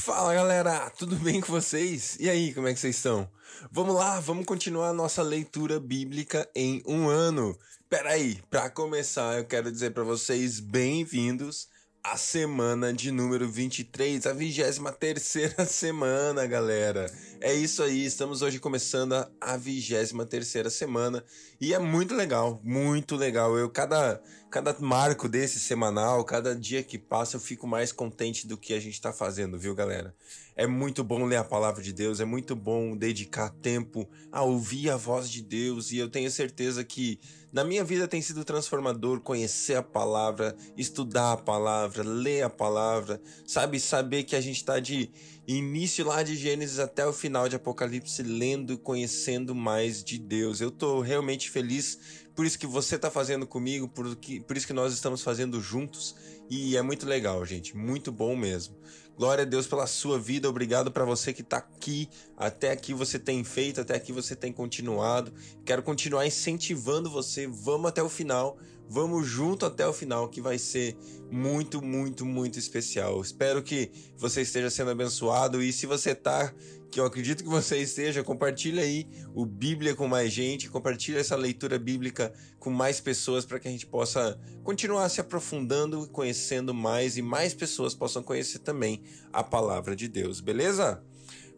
Fala 0.00 0.32
galera, 0.32 0.88
tudo 0.96 1.14
bem 1.16 1.42
com 1.42 1.52
vocês? 1.52 2.16
E 2.18 2.30
aí, 2.30 2.54
como 2.54 2.66
é 2.66 2.72
que 2.72 2.80
vocês 2.80 2.96
estão? 2.96 3.28
Vamos 3.70 3.94
lá, 3.94 4.18
vamos 4.18 4.46
continuar 4.46 4.88
a 4.88 4.94
nossa 4.94 5.22
leitura 5.22 5.78
bíblica 5.78 6.48
em 6.54 6.82
um 6.86 7.06
ano. 7.06 7.54
Pera 7.86 8.12
aí, 8.12 8.40
para 8.48 8.70
começar, 8.70 9.36
eu 9.36 9.44
quero 9.44 9.70
dizer 9.70 9.90
para 9.90 10.02
vocês 10.02 10.58
bem-vindos 10.58 11.68
à 12.02 12.16
semana 12.16 12.94
de 12.94 13.12
número 13.12 13.46
23, 13.46 14.26
a 14.26 14.32
23 14.32 14.80
terceira 14.98 15.64
semana, 15.68 16.46
galera. 16.46 17.12
É 17.38 17.52
isso 17.52 17.82
aí, 17.82 18.06
estamos 18.06 18.40
hoje 18.40 18.58
começando 18.58 19.12
a 19.38 19.56
23 19.58 20.12
terceira 20.30 20.70
semana 20.70 21.22
e 21.60 21.74
é 21.74 21.78
muito 21.78 22.14
legal, 22.14 22.58
muito 22.64 23.16
legal. 23.16 23.58
Eu 23.58 23.68
cada 23.68 24.18
cada 24.50 24.76
marco 24.80 25.28
desse 25.28 25.60
semanal, 25.60 26.24
cada 26.24 26.56
dia 26.56 26.82
que 26.82 26.98
passa, 26.98 27.36
eu 27.36 27.40
fico 27.40 27.68
mais 27.68 27.92
contente 27.92 28.48
do 28.48 28.56
que 28.56 28.74
a 28.74 28.80
gente 28.80 28.94
está 28.94 29.12
fazendo, 29.12 29.56
viu, 29.56 29.74
galera? 29.74 30.12
É 30.56 30.66
muito 30.66 31.04
bom 31.04 31.24
ler 31.24 31.36
a 31.36 31.44
palavra 31.44 31.80
de 31.80 31.92
Deus, 31.92 32.18
é 32.18 32.24
muito 32.24 32.56
bom 32.56 32.96
dedicar 32.96 33.50
tempo 33.50 34.08
a 34.32 34.42
ouvir 34.42 34.90
a 34.90 34.96
voz 34.96 35.30
de 35.30 35.40
Deus 35.40 35.92
e 35.92 35.98
eu 35.98 36.10
tenho 36.10 36.30
certeza 36.30 36.82
que 36.82 37.20
na 37.52 37.64
minha 37.64 37.84
vida 37.84 38.08
tem 38.08 38.20
sido 38.20 38.44
transformador 38.44 39.20
conhecer 39.20 39.76
a 39.76 39.82
palavra, 39.82 40.56
estudar 40.76 41.32
a 41.32 41.36
palavra, 41.36 42.02
ler 42.02 42.42
a 42.42 42.50
palavra, 42.50 43.20
sabe? 43.46 43.78
Saber 43.78 44.24
que 44.24 44.34
a 44.34 44.40
gente 44.40 44.56
está 44.56 44.80
de 44.80 45.10
início 45.56 46.04
lá 46.06 46.22
de 46.22 46.36
Gênesis 46.36 46.78
até 46.78 47.06
o 47.06 47.12
final 47.12 47.48
de 47.48 47.56
Apocalipse 47.56 48.22
lendo 48.22 48.74
e 48.74 48.78
conhecendo 48.78 49.54
mais 49.54 50.04
de 50.04 50.18
Deus. 50.18 50.60
Eu 50.60 50.70
tô 50.70 51.00
realmente 51.00 51.50
feliz 51.50 51.98
por 52.34 52.46
isso 52.46 52.58
que 52.58 52.66
você 52.66 52.96
está 52.96 53.10
fazendo 53.10 53.46
comigo, 53.46 53.88
por, 53.88 54.16
que, 54.16 54.40
por 54.40 54.56
isso 54.56 54.66
que 54.66 54.72
nós 54.72 54.92
estamos 54.92 55.22
fazendo 55.22 55.60
juntos 55.60 56.14
e 56.48 56.76
é 56.76 56.82
muito 56.82 57.06
legal, 57.06 57.44
gente, 57.44 57.76
muito 57.76 58.10
bom 58.10 58.34
mesmo. 58.34 58.76
Glória 59.16 59.42
a 59.42 59.46
Deus 59.46 59.66
pela 59.66 59.86
sua 59.86 60.18
vida, 60.18 60.48
obrigado 60.48 60.90
para 60.90 61.04
você 61.04 61.32
que 61.32 61.42
está 61.42 61.58
aqui, 61.58 62.08
até 62.36 62.70
aqui 62.70 62.94
você 62.94 63.18
tem 63.18 63.44
feito, 63.44 63.80
até 63.80 63.94
aqui 63.94 64.12
você 64.12 64.34
tem 64.34 64.50
continuado. 64.50 65.32
Quero 65.64 65.82
continuar 65.82 66.26
incentivando 66.26 67.10
você, 67.10 67.46
vamos 67.46 67.90
até 67.90 68.02
o 68.02 68.08
final, 68.08 68.56
vamos 68.90 69.28
junto 69.28 69.64
até 69.64 69.86
o 69.86 69.92
final, 69.92 70.28
que 70.28 70.40
vai 70.40 70.58
ser 70.58 70.96
muito, 71.30 71.80
muito, 71.80 72.26
muito 72.26 72.58
especial. 72.58 73.20
Espero 73.20 73.62
que 73.62 73.92
você 74.18 74.42
esteja 74.42 74.68
sendo 74.68 74.90
abençoado 74.90 75.62
e 75.62 75.72
se 75.72 75.86
você 75.86 76.10
está 76.10 76.52
que 76.90 76.98
eu 76.98 77.06
acredito 77.06 77.44
que 77.44 77.48
você 77.48 77.78
esteja, 77.78 78.24
compartilha 78.24 78.82
aí 78.82 79.06
o 79.32 79.46
Bíblia 79.46 79.94
com 79.94 80.08
mais 80.08 80.32
gente, 80.32 80.68
compartilha 80.68 81.20
essa 81.20 81.36
leitura 81.36 81.78
bíblica 81.78 82.32
com 82.58 82.68
mais 82.68 83.00
pessoas 83.00 83.44
para 83.44 83.60
que 83.60 83.68
a 83.68 83.70
gente 83.70 83.86
possa 83.86 84.36
continuar 84.64 85.08
se 85.08 85.20
aprofundando, 85.20 86.08
conhecendo 86.08 86.74
mais 86.74 87.16
e 87.16 87.22
mais 87.22 87.54
pessoas 87.54 87.94
possam 87.94 88.24
conhecer 88.24 88.58
também 88.58 89.04
a 89.32 89.44
palavra 89.44 89.94
de 89.94 90.08
Deus, 90.08 90.40
beleza? 90.40 91.00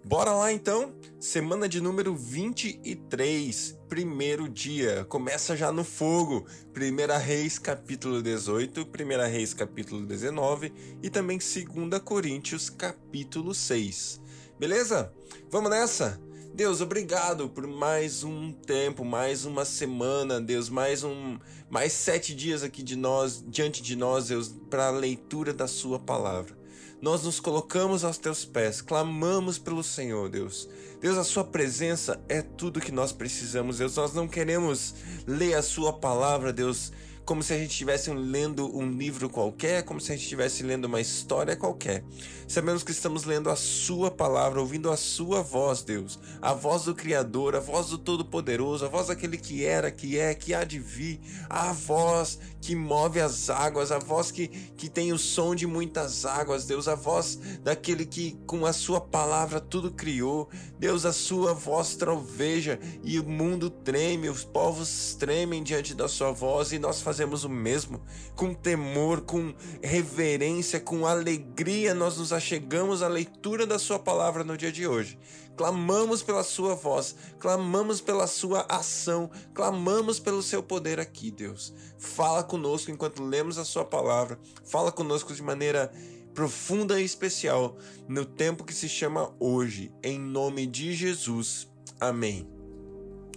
Bora 0.05 0.33
lá 0.33 0.53
então, 0.53 0.94
semana 1.19 1.66
de 1.66 1.80
número 1.80 2.14
23, 2.14 3.78
primeiro 3.93 4.48
dia, 4.48 5.05
começa 5.05 5.55
já 5.55 5.71
no 5.71 5.85
fogo. 5.85 6.47
Primeira 6.73 7.19
Reis 7.19 7.59
capítulo 7.59 8.23
18, 8.23 8.87
Primeira 8.87 9.27
Reis 9.27 9.53
capítulo 9.53 10.07
19 10.07 10.73
e 11.03 11.11
também 11.11 11.39
Segunda 11.39 12.01
Coríntios 12.01 12.71
capítulo 12.71 13.55
6. 13.55 14.19
Beleza? 14.59 15.12
Vamos 15.51 15.71
nessa? 15.71 16.19
Deus, 16.55 16.81
obrigado 16.81 17.51
por 17.51 17.67
mais 17.67 18.25
um 18.25 18.51
tempo, 18.51 19.05
mais 19.05 19.45
uma 19.45 19.67
semana, 19.67 20.41
Deus, 20.41 20.71
mais 20.71 21.05
um, 21.05 21.39
mais 21.69 21.93
sete 21.93 22.34
dias 22.34 22.62
aqui 22.62 22.83
de 22.83 22.97
nós, 22.97 23.45
diante 23.47 23.83
de 23.83 23.95
nós, 23.95 24.29
Deus, 24.29 24.55
para 24.71 24.87
a 24.87 24.91
leitura 24.91 25.53
da 25.53 25.69
Sua 25.69 25.99
palavra. 25.99 26.62
Nós 27.03 27.25
nos 27.25 27.41
colocamos 27.41 28.05
aos 28.05 28.17
teus 28.17 28.45
pés, 28.45 28.81
clamamos 28.81 29.58
pelo 29.58 29.83
Senhor, 29.83 30.28
Deus. 30.28 30.69
Deus, 31.00 31.19
a 31.19 31.25
Sua 31.25 31.42
presença 31.42 32.22
é 32.28 32.41
tudo 32.41 32.81
que 32.81 32.92
nós 32.92 33.11
precisamos, 33.11 33.78
Deus. 33.78 33.97
Nós 33.97 34.14
não 34.14 34.28
queremos 34.28 34.94
ler 35.27 35.55
a 35.55 35.62
Sua 35.62 35.92
palavra, 35.92 36.53
Deus, 36.53 36.93
como 37.25 37.43
se 37.43 37.53
a 37.53 37.56
gente 37.56 37.71
estivesse 37.71 38.10
lendo 38.10 38.77
um 38.77 38.91
livro 38.91 39.31
qualquer, 39.31 39.84
como 39.84 40.00
se 40.00 40.10
a 40.10 40.15
gente 40.15 40.25
estivesse 40.25 40.62
lendo 40.62 40.87
uma 40.87 41.00
história 41.00 41.55
qualquer. 41.55 42.05
Sabemos 42.49 42.83
que 42.83 42.91
estamos 42.91 43.25
lendo 43.25 43.49
a 43.49 43.56
Sua 43.56 44.10
palavra, 44.10 44.60
ouvindo 44.60 44.91
a 44.91 44.97
Sua 44.97 45.41
voz, 45.41 45.83
Deus, 45.83 46.19
a 46.41 46.53
voz 46.53 46.84
do 46.84 46.94
Criador, 46.94 47.55
a 47.55 47.60
voz 47.60 47.88
do 47.88 47.99
Todo-Poderoso, 47.99 48.84
a 48.84 48.88
voz 48.88 49.06
daquele 49.06 49.38
que 49.38 49.65
era, 49.65 49.91
que 49.91 50.19
é, 50.19 50.34
que 50.34 50.53
há 50.53 50.65
de 50.65 50.78
vir, 50.78 51.21
a 51.49 51.72
voz 51.72 52.38
que 52.60 52.75
move 52.75 53.21
as 53.21 53.49
águas, 53.49 53.93
a 53.93 53.99
voz 53.99 54.31
que, 54.31 54.49
que 54.49 54.89
tem 54.89 55.12
o 55.12 55.19
som 55.19 55.54
de 55.54 55.66
muitas 55.66 56.25
águas, 56.25 56.66
Deus, 56.66 56.89
a 56.89 56.94
voz 56.94 57.39
daquele 57.62 58.04
que 58.04 58.37
com 58.47 58.66
a 58.66 58.72
Sua 58.72 59.00
palavra 59.00 59.60
tudo 59.60 59.93
criou, 59.93 60.49
Deus, 60.78 61.06
a 61.06 61.12
Sua 61.12 61.54
voz 61.54 61.94
troveja 61.94 62.81
e 63.04 63.19
o 63.21 63.25
mundo 63.25 63.71
treme, 63.71 64.28
os 64.28 64.44
povos 64.44 65.16
tremem 65.19 65.62
diante 65.62 65.94
da 65.94 66.09
Sua 66.09 66.33
voz 66.33 66.72
e 66.72 66.78
nós 66.78 67.00
fazemos 67.00 67.12
fazemos 67.12 67.45
o 67.45 67.49
mesmo. 67.49 68.00
Com 68.34 68.55
temor, 68.55 69.21
com 69.21 69.55
reverência, 69.83 70.81
com 70.81 71.06
alegria, 71.06 71.93
nós 71.93 72.17
nos 72.17 72.33
achegamos 72.33 73.03
à 73.03 73.09
leitura 73.09 73.67
da 73.67 73.78
Sua 73.78 73.99
palavra 73.99 74.43
no 74.43 74.56
dia 74.56 74.73
de 74.73 74.87
hoje. 74.87 75.19
Clamamos 75.55 76.22
pela 76.22 76.43
Sua 76.43 76.75
voz, 76.75 77.15
clamamos 77.39 78.01
pela 78.01 78.27
Sua 78.27 78.65
ação, 78.67 79.31
clamamos 79.53 80.19
pelo 80.19 80.43
Seu 80.43 80.62
poder 80.62 80.99
aqui, 80.99 81.31
Deus. 81.31 81.75
Fala 81.99 82.43
conosco 82.43 82.91
enquanto 82.91 83.22
lemos 83.22 83.59
a 83.59 83.65
Sua 83.65 83.84
palavra, 83.84 84.39
fala 84.65 84.91
conosco 84.91 85.34
de 85.34 85.43
maneira 85.43 85.93
profunda 86.34 86.99
e 86.99 87.05
especial 87.05 87.77
no 88.09 88.25
tempo 88.25 88.65
que 88.65 88.72
se 88.72 88.89
chama 88.89 89.34
hoje, 89.39 89.93
em 90.03 90.19
nome 90.19 90.67
de 90.67 90.95
Jesus. 90.95 91.69
Amém. 92.01 92.49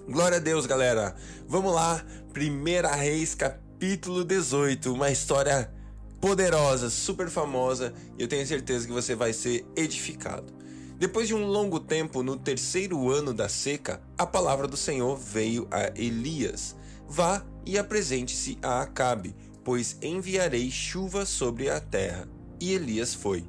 Glória 0.08 0.38
a 0.38 0.42
Deus, 0.42 0.66
galera. 0.66 1.14
Vamos 1.46 1.74
lá, 1.74 2.06
Primeira 2.32 2.94
Reis, 2.94 3.36
capítulo 3.36 3.65
capítulo 3.76 4.24
18, 4.24 4.94
uma 4.94 5.12
história 5.12 5.70
poderosa, 6.22 6.90
super 6.90 7.30
famosa, 7.30 7.94
e 8.18 8.22
eu 8.22 8.28
tenho 8.28 8.48
certeza 8.48 8.88
que 8.88 8.94
você 8.94 9.14
vai 9.14 9.34
ser 9.34 9.66
edificado. 9.76 10.54
Depois 10.98 11.28
de 11.28 11.36
um 11.36 11.46
longo 11.46 11.78
tempo, 11.78 12.24
no 12.24 12.38
terceiro 12.38 13.12
ano 13.12 13.34
da 13.34 13.50
seca, 13.50 14.02
a 14.18 14.26
palavra 14.26 14.66
do 14.66 14.78
Senhor 14.78 15.18
veio 15.18 15.68
a 15.70 15.92
Elias: 15.94 16.74
Vá 17.06 17.46
e 17.66 17.78
apresente-se 17.78 18.58
a 18.64 18.82
Acabe, 18.82 19.36
pois 19.62 19.98
enviarei 20.02 20.72
chuva 20.72 21.26
sobre 21.26 21.70
a 21.70 21.82
terra. 21.82 22.30
E 22.62 22.72
Elias 22.72 23.14
foi. 23.14 23.44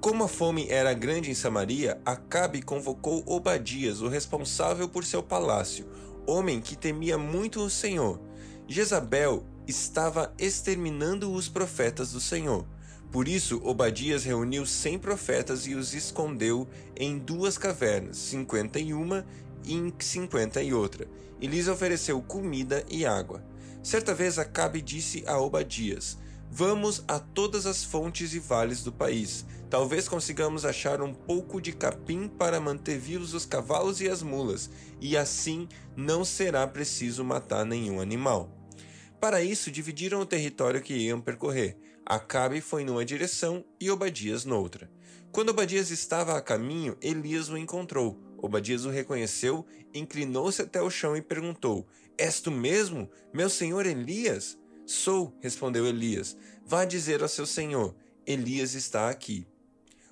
Como 0.00 0.24
a 0.24 0.28
fome 0.28 0.68
era 0.68 0.92
grande 0.92 1.30
em 1.30 1.34
Samaria, 1.34 2.00
Acabe 2.04 2.60
convocou 2.60 3.22
Obadias, 3.24 4.02
o 4.02 4.08
responsável 4.08 4.88
por 4.88 5.04
seu 5.04 5.22
palácio, 5.22 5.86
homem 6.26 6.60
que 6.60 6.76
temia 6.76 7.16
muito 7.16 7.60
o 7.60 7.70
Senhor. 7.70 8.33
Jezabel 8.66 9.44
estava 9.66 10.32
exterminando 10.38 11.32
os 11.32 11.48
profetas 11.48 12.12
do 12.12 12.20
Senhor. 12.20 12.66
Por 13.12 13.28
isso, 13.28 13.60
Obadias 13.62 14.24
reuniu 14.24 14.66
cem 14.66 14.98
profetas 14.98 15.66
e 15.66 15.74
os 15.74 15.94
escondeu 15.94 16.66
em 16.96 17.18
duas 17.18 17.56
cavernas, 17.56 18.16
cinquenta 18.16 18.78
e 18.80 18.92
uma 18.92 19.24
e 19.64 19.74
em 19.74 19.92
cinquenta 20.00 20.62
e 20.62 20.74
outra, 20.74 21.06
e 21.40 21.46
lhes 21.46 21.68
ofereceu 21.68 22.20
comida 22.20 22.84
e 22.90 23.06
água. 23.06 23.44
Certa 23.82 24.14
vez 24.14 24.38
Acabe 24.38 24.80
disse 24.80 25.22
a 25.26 25.38
Obadias: 25.38 26.18
Vamos 26.56 27.02
a 27.08 27.18
todas 27.18 27.66
as 27.66 27.82
fontes 27.82 28.32
e 28.32 28.38
vales 28.38 28.84
do 28.84 28.92
país. 28.92 29.44
Talvez 29.68 30.06
consigamos 30.06 30.64
achar 30.64 31.02
um 31.02 31.12
pouco 31.12 31.60
de 31.60 31.72
capim 31.72 32.28
para 32.28 32.60
manter 32.60 32.96
vivos 32.96 33.34
os 33.34 33.44
cavalos 33.44 34.00
e 34.00 34.08
as 34.08 34.22
mulas, 34.22 34.70
e 35.00 35.16
assim 35.16 35.66
não 35.96 36.24
será 36.24 36.64
preciso 36.64 37.24
matar 37.24 37.66
nenhum 37.66 38.00
animal. 38.00 38.56
Para 39.20 39.42
isso, 39.42 39.68
dividiram 39.68 40.20
o 40.20 40.26
território 40.26 40.80
que 40.80 40.94
iam 40.94 41.20
percorrer. 41.20 41.76
Acabe 42.06 42.60
foi 42.60 42.84
numa 42.84 43.04
direção 43.04 43.64
e 43.80 43.90
Obadias 43.90 44.44
noutra. 44.44 44.88
Quando 45.32 45.48
Obadias 45.48 45.90
estava 45.90 46.38
a 46.38 46.40
caminho, 46.40 46.96
Elias 47.02 47.48
o 47.48 47.58
encontrou. 47.58 48.16
Obadias 48.38 48.84
o 48.84 48.90
reconheceu, 48.90 49.66
inclinou-se 49.92 50.62
até 50.62 50.80
o 50.80 50.88
chão 50.88 51.16
e 51.16 51.20
perguntou: 51.20 51.84
És 52.16 52.40
tu 52.40 52.52
mesmo, 52.52 53.10
meu 53.32 53.50
senhor 53.50 53.86
Elias? 53.86 54.56
Sou, 54.86 55.34
respondeu 55.40 55.86
Elias. 55.86 56.36
Vá 56.66 56.84
dizer 56.84 57.22
ao 57.22 57.28
seu 57.28 57.46
senhor: 57.46 57.94
Elias 58.26 58.74
está 58.74 59.08
aqui. 59.08 59.46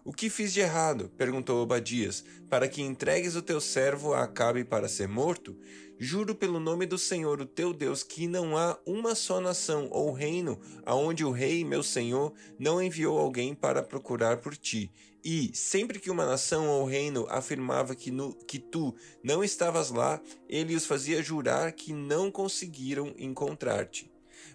O 0.04 0.12
que 0.12 0.28
fiz 0.28 0.52
de 0.52 0.60
errado? 0.60 1.10
perguntou 1.16 1.62
Obadias, 1.62 2.24
para 2.48 2.66
que 2.66 2.82
entregues 2.82 3.36
o 3.36 3.42
teu 3.42 3.60
servo 3.60 4.14
a 4.14 4.24
Acabe 4.24 4.64
para 4.64 4.88
ser 4.88 5.06
morto? 5.06 5.56
Juro 5.98 6.34
pelo 6.34 6.58
nome 6.58 6.86
do 6.86 6.98
Senhor, 6.98 7.40
o 7.40 7.46
teu 7.46 7.72
Deus, 7.72 8.02
que 8.02 8.26
não 8.26 8.56
há 8.56 8.76
uma 8.84 9.14
só 9.14 9.40
nação 9.40 9.88
ou 9.92 10.10
reino 10.10 10.58
aonde 10.84 11.25
o 11.25 11.30
rei, 11.30 11.64
meu 11.64 11.84
senhor, 11.84 12.32
não 12.58 12.82
enviou 12.82 13.16
alguém 13.16 13.54
para 13.54 13.82
procurar 13.82 14.38
por 14.38 14.56
ti. 14.56 14.90
E, 15.25 15.52
sempre 15.54 16.00
que 16.00 16.10
uma 16.10 16.26
nação 16.26 16.66
ou 16.66 16.84
reino 16.84 17.25
afirmava 17.30 17.94
que, 17.94 18.10
no, 18.10 18.34
que 18.34 18.58
tu 18.58 18.96
não 19.22 19.44
estavas 19.44 19.90
lá, 19.90 20.20
ele 20.48 20.75
os 20.75 20.84
fazia 20.84 21.22
jurar 21.22 21.70
que 21.70 21.92
não 21.92 22.28
conseguiram 22.28 23.14
encontrar-te. 23.16 24.12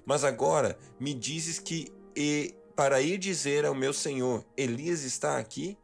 Mas 0.08 0.24
agora 0.24 0.80
me 0.98 1.14
dizes 1.14 1.60
que 1.60 1.92
e 2.16 2.56
para 2.78 3.02
ir 3.02 3.18
dizer 3.18 3.66
ao 3.66 3.76
meu 3.76 3.92
senhor: 3.92 4.46
Elias 4.56 5.04
está 5.04 5.38
aqui? 5.38 5.78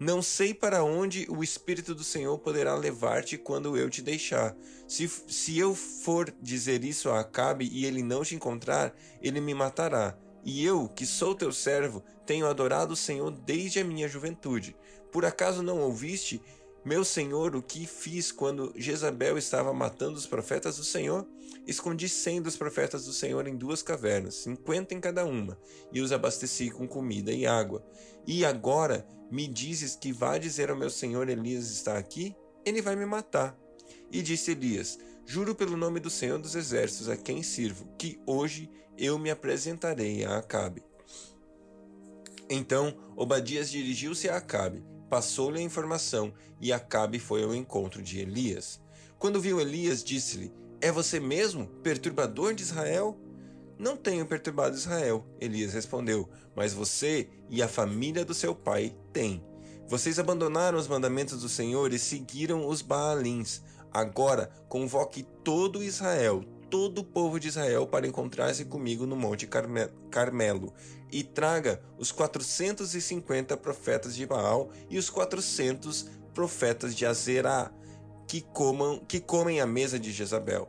Não 0.00 0.22
sei 0.22 0.54
para 0.54 0.82
onde 0.82 1.26
o 1.28 1.44
Espírito 1.44 1.94
do 1.94 2.04
Senhor 2.04 2.38
poderá 2.38 2.74
levar-te 2.74 3.36
quando 3.36 3.76
eu 3.76 3.88
te 3.90 4.00
deixar. 4.00 4.56
Se, 4.88 5.08
se 5.08 5.58
eu 5.58 5.74
for 5.74 6.34
dizer 6.40 6.84
isso 6.84 7.10
a 7.10 7.20
Acabe 7.20 7.68
e 7.70 7.84
ele 7.84 8.02
não 8.02 8.22
te 8.22 8.34
encontrar, 8.34 8.94
ele 9.22 9.40
me 9.40 9.54
matará. 9.54 10.16
E 10.44 10.64
eu, 10.64 10.88
que 10.88 11.06
sou 11.06 11.34
teu 11.34 11.52
servo, 11.52 12.02
tenho 12.26 12.46
adorado 12.46 12.94
o 12.94 12.96
Senhor 12.96 13.30
desde 13.30 13.80
a 13.80 13.84
minha 13.84 14.06
juventude. 14.06 14.76
Por 15.10 15.24
acaso 15.24 15.62
não 15.62 15.80
ouviste, 15.80 16.42
meu 16.86 17.04
senhor, 17.04 17.56
o 17.56 17.62
que 17.62 17.84
fiz 17.84 18.30
quando 18.30 18.72
Jezabel 18.76 19.36
estava 19.36 19.74
matando 19.74 20.16
os 20.16 20.24
profetas 20.24 20.76
do 20.76 20.84
Senhor? 20.84 21.26
Escondi 21.66 22.08
cem 22.08 22.40
dos 22.40 22.56
profetas 22.56 23.06
do 23.06 23.12
Senhor 23.12 23.48
em 23.48 23.56
duas 23.56 23.82
cavernas, 23.82 24.36
cinquenta 24.36 24.94
em 24.94 25.00
cada 25.00 25.24
uma, 25.24 25.58
e 25.92 26.00
os 26.00 26.12
abasteci 26.12 26.70
com 26.70 26.86
comida 26.86 27.32
e 27.32 27.44
água. 27.44 27.84
E 28.24 28.44
agora 28.44 29.04
me 29.28 29.48
dizes 29.48 29.96
que 29.96 30.12
vá 30.12 30.38
dizer 30.38 30.70
ao 30.70 30.76
meu 30.76 30.88
senhor 30.88 31.28
Elias 31.28 31.72
está 31.72 31.98
aqui? 31.98 32.36
Ele 32.64 32.80
vai 32.80 32.94
me 32.94 33.04
matar. 33.04 33.58
E 34.12 34.22
disse 34.22 34.52
Elias: 34.52 34.96
Juro 35.26 35.56
pelo 35.56 35.76
nome 35.76 35.98
do 35.98 36.08
Senhor 36.08 36.38
dos 36.38 36.54
Exércitos, 36.54 37.08
a 37.08 37.16
quem 37.16 37.42
sirvo, 37.42 37.92
que 37.98 38.20
hoje 38.24 38.70
eu 38.96 39.18
me 39.18 39.28
apresentarei 39.28 40.24
a 40.24 40.38
Acabe. 40.38 40.84
Então 42.48 42.96
Obadias 43.16 43.68
dirigiu-se 43.72 44.28
a 44.28 44.36
Acabe, 44.36 44.84
passou-lhe 45.08 45.58
a 45.58 45.62
informação 45.62 46.32
e 46.60 46.72
Acabe 46.72 47.18
foi 47.18 47.42
ao 47.42 47.54
encontro 47.54 48.02
de 48.02 48.20
Elias. 48.20 48.80
Quando 49.18 49.40
viu 49.40 49.60
Elias, 49.60 50.02
disse-lhe: 50.02 50.52
É 50.80 50.90
você 50.92 51.18
mesmo, 51.20 51.66
perturbador 51.82 52.54
de 52.54 52.62
Israel? 52.62 53.18
Não 53.78 53.96
tenho 53.96 54.26
perturbado 54.26 54.74
Israel, 54.74 55.26
Elias 55.38 55.74
respondeu, 55.74 56.28
mas 56.54 56.72
você 56.72 57.28
e 57.50 57.62
a 57.62 57.68
família 57.68 58.24
do 58.24 58.32
seu 58.32 58.54
pai 58.54 58.96
têm. 59.12 59.44
Vocês 59.86 60.18
abandonaram 60.18 60.78
os 60.78 60.88
mandamentos 60.88 61.42
do 61.42 61.48
Senhor 61.48 61.92
e 61.92 61.98
seguiram 61.98 62.66
os 62.66 62.80
Baalins. 62.80 63.62
Agora 63.92 64.50
convoque 64.68 65.22
todo 65.44 65.82
Israel, 65.82 66.42
todo 66.70 66.98
o 66.98 67.04
povo 67.04 67.40
de 67.40 67.48
Israel 67.48 67.86
para 67.86 68.06
encontrar-se 68.06 68.64
comigo 68.64 69.06
no 69.06 69.16
Monte 69.16 69.48
Carmelo 70.10 70.72
e 71.10 71.22
traga 71.22 71.80
os 71.98 72.12
450 72.12 73.56
profetas 73.56 74.14
de 74.14 74.26
Baal 74.26 74.70
e 74.90 74.98
os 74.98 75.08
400 75.08 76.06
profetas 76.34 76.94
de 76.94 77.06
Azerá 77.06 77.72
que, 78.26 78.40
comam, 78.40 78.98
que 78.98 79.20
comem 79.20 79.60
a 79.60 79.66
mesa 79.66 79.98
de 79.98 80.12
Jezabel. 80.12 80.68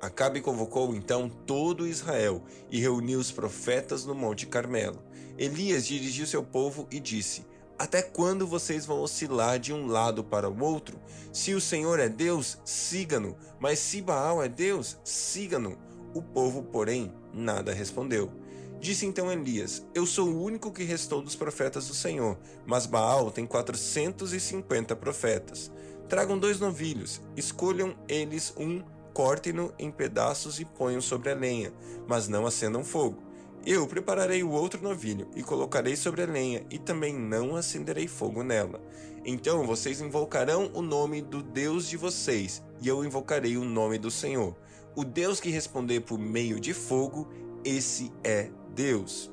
Acabe 0.00 0.40
convocou 0.40 0.94
então 0.94 1.28
todo 1.28 1.86
Israel 1.86 2.42
e 2.70 2.80
reuniu 2.80 3.18
os 3.18 3.30
profetas 3.30 4.04
no 4.04 4.14
Monte 4.14 4.46
Carmelo. 4.46 5.02
Elias 5.38 5.86
dirigiu 5.86 6.26
seu 6.26 6.42
povo 6.42 6.86
e 6.90 7.00
disse: 7.00 7.45
até 7.78 8.00
quando 8.02 8.46
vocês 8.46 8.86
vão 8.86 9.00
oscilar 9.00 9.58
de 9.58 9.72
um 9.72 9.86
lado 9.86 10.24
para 10.24 10.48
o 10.48 10.64
outro? 10.64 10.98
Se 11.32 11.54
o 11.54 11.60
Senhor 11.60 12.00
é 12.00 12.08
Deus, 12.08 12.58
siga-no, 12.64 13.36
mas 13.60 13.78
se 13.78 14.00
Baal 14.00 14.42
é 14.42 14.48
Deus, 14.48 14.98
siga-no. 15.04 15.76
O 16.14 16.22
povo, 16.22 16.62
porém, 16.62 17.12
nada 17.34 17.74
respondeu. 17.74 18.32
Disse 18.80 19.04
então 19.04 19.30
Elias: 19.30 19.84
Eu 19.94 20.06
sou 20.06 20.28
o 20.28 20.42
único 20.42 20.72
que 20.72 20.84
restou 20.84 21.20
dos 21.20 21.36
profetas 21.36 21.88
do 21.88 21.94
Senhor, 21.94 22.38
mas 22.66 22.86
Baal 22.86 23.30
tem 23.30 23.46
quatrocentos 23.46 24.32
e 24.32 24.40
cinquenta 24.40 24.96
profetas. 24.96 25.70
Tragam 26.08 26.38
dois 26.38 26.60
novilhos, 26.60 27.20
escolham 27.36 27.96
eles 28.08 28.54
um, 28.56 28.82
cortem-no 29.12 29.72
em 29.78 29.90
pedaços 29.90 30.60
e 30.60 30.64
ponham 30.64 31.00
sobre 31.00 31.30
a 31.30 31.34
lenha, 31.34 31.72
mas 32.06 32.28
não 32.28 32.46
acendam 32.46 32.84
fogo. 32.84 33.25
Eu 33.66 33.84
prepararei 33.84 34.44
o 34.44 34.50
outro 34.52 34.80
novilho 34.80 35.26
e 35.34 35.42
colocarei 35.42 35.96
sobre 35.96 36.22
a 36.22 36.26
lenha, 36.26 36.64
e 36.70 36.78
também 36.78 37.12
não 37.12 37.56
acenderei 37.56 38.06
fogo 38.06 38.44
nela. 38.44 38.80
Então 39.24 39.66
vocês 39.66 40.00
invocarão 40.00 40.70
o 40.72 40.80
nome 40.80 41.20
do 41.20 41.42
Deus 41.42 41.88
de 41.88 41.96
vocês, 41.96 42.62
e 42.80 42.86
eu 42.86 43.04
invocarei 43.04 43.56
o 43.56 43.64
nome 43.64 43.98
do 43.98 44.08
Senhor. 44.08 44.56
O 44.94 45.02
Deus 45.02 45.40
que 45.40 45.50
responder 45.50 46.02
por 46.02 46.16
meio 46.16 46.60
de 46.60 46.72
fogo, 46.72 47.28
esse 47.64 48.12
é 48.22 48.50
Deus. 48.72 49.32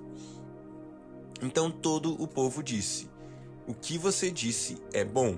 Então 1.39 1.69
todo 1.69 2.19
o 2.19 2.27
povo 2.27 2.63
disse: 2.63 3.07
O 3.68 3.74
que 3.75 4.00
você 4.00 4.31
disse 4.31 4.77
é 4.91 5.06
bom. 5.06 5.38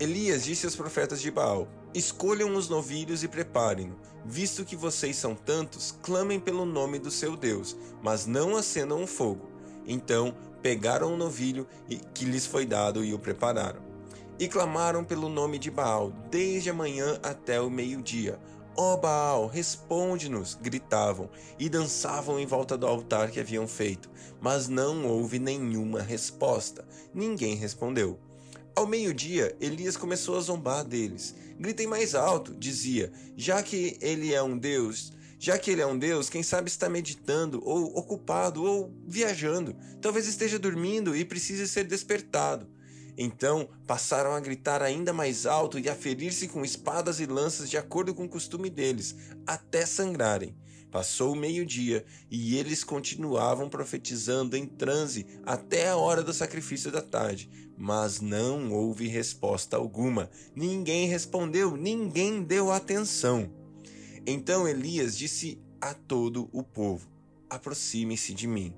Elias 0.00 0.44
disse 0.44 0.64
aos 0.64 0.74
profetas 0.74 1.20
de 1.20 1.30
Baal: 1.30 1.68
Escolham 1.94 2.54
os 2.54 2.70
novilhos 2.70 3.22
e 3.22 3.28
preparem-no. 3.28 3.96
Visto 4.24 4.64
que 4.64 4.74
vocês 4.74 5.16
são 5.16 5.34
tantos, 5.34 5.94
clamem 6.02 6.40
pelo 6.40 6.64
nome 6.64 6.98
do 6.98 7.10
seu 7.10 7.36
Deus, 7.36 7.76
mas 8.02 8.24
não 8.24 8.56
acendam 8.56 9.02
o 9.02 9.06
fogo. 9.06 9.50
Então 9.86 10.34
pegaram 10.62 11.12
o 11.12 11.16
novilho 11.16 11.66
que 12.14 12.24
lhes 12.24 12.46
foi 12.46 12.64
dado 12.64 13.04
e 13.04 13.12
o 13.12 13.18
prepararam. 13.18 13.82
E 14.38 14.48
clamaram 14.48 15.04
pelo 15.04 15.28
nome 15.28 15.58
de 15.58 15.70
Baal, 15.70 16.10
desde 16.30 16.70
a 16.70 16.74
manhã 16.74 17.18
até 17.22 17.60
o 17.60 17.68
meio-dia. 17.68 18.40
Ó 18.74 18.94
oh 18.94 18.96
Baal, 18.96 19.46
responde-nos! 19.46 20.54
gritavam 20.54 21.28
e 21.58 21.68
dançavam 21.68 22.40
em 22.40 22.46
volta 22.46 22.78
do 22.78 22.86
altar 22.86 23.30
que 23.30 23.38
haviam 23.38 23.68
feito, 23.68 24.08
mas 24.40 24.66
não 24.66 25.04
houve 25.04 25.38
nenhuma 25.38 26.00
resposta. 26.00 26.84
Ninguém 27.12 27.54
respondeu. 27.54 28.18
Ao 28.74 28.86
meio-dia, 28.86 29.54
Elias 29.60 29.96
começou 29.96 30.36
a 30.36 30.40
zombar 30.40 30.82
deles. 30.82 31.34
Gritem 31.58 31.86
mais 31.86 32.14
alto, 32.14 32.54
dizia, 32.54 33.12
já 33.36 33.62
que 33.62 33.98
ele 34.00 34.32
é 34.32 34.42
um 34.42 34.56
deus, 34.56 35.12
já 35.38 35.58
que 35.58 35.70
ele 35.70 35.82
é 35.82 35.86
um 35.86 35.98
deus, 35.98 36.30
quem 36.30 36.42
sabe 36.42 36.68
está 36.68 36.88
meditando, 36.88 37.60
ou 37.64 37.96
ocupado, 37.96 38.64
ou 38.64 38.90
viajando. 39.06 39.76
Talvez 40.00 40.26
esteja 40.26 40.58
dormindo 40.58 41.14
e 41.14 41.24
precise 41.24 41.68
ser 41.68 41.84
despertado. 41.84 42.66
Então 43.16 43.68
passaram 43.86 44.32
a 44.32 44.40
gritar 44.40 44.82
ainda 44.82 45.12
mais 45.12 45.44
alto 45.44 45.78
e 45.78 45.88
a 45.88 45.94
ferir-se 45.94 46.48
com 46.48 46.64
espadas 46.64 47.20
e 47.20 47.26
lanças 47.26 47.68
de 47.68 47.76
acordo 47.76 48.14
com 48.14 48.24
o 48.24 48.28
costume 48.28 48.70
deles, 48.70 49.14
até 49.46 49.84
sangrarem. 49.84 50.56
Passou 50.92 51.32
o 51.32 51.36
meio-dia 51.36 52.04
e 52.30 52.58
eles 52.58 52.84
continuavam 52.84 53.66
profetizando 53.66 54.54
em 54.54 54.66
transe 54.66 55.26
até 55.42 55.88
a 55.88 55.96
hora 55.96 56.22
do 56.22 56.34
sacrifício 56.34 56.92
da 56.92 57.00
tarde, 57.00 57.48
mas 57.78 58.20
não 58.20 58.70
houve 58.70 59.08
resposta 59.08 59.74
alguma. 59.74 60.28
Ninguém 60.54 61.08
respondeu, 61.08 61.78
ninguém 61.78 62.42
deu 62.42 62.70
atenção. 62.70 63.50
Então 64.26 64.68
Elias 64.68 65.16
disse 65.16 65.58
a 65.80 65.94
todo 65.94 66.50
o 66.52 66.62
povo: 66.62 67.08
Aproxime-se 67.48 68.34
de 68.34 68.46
mim. 68.46 68.74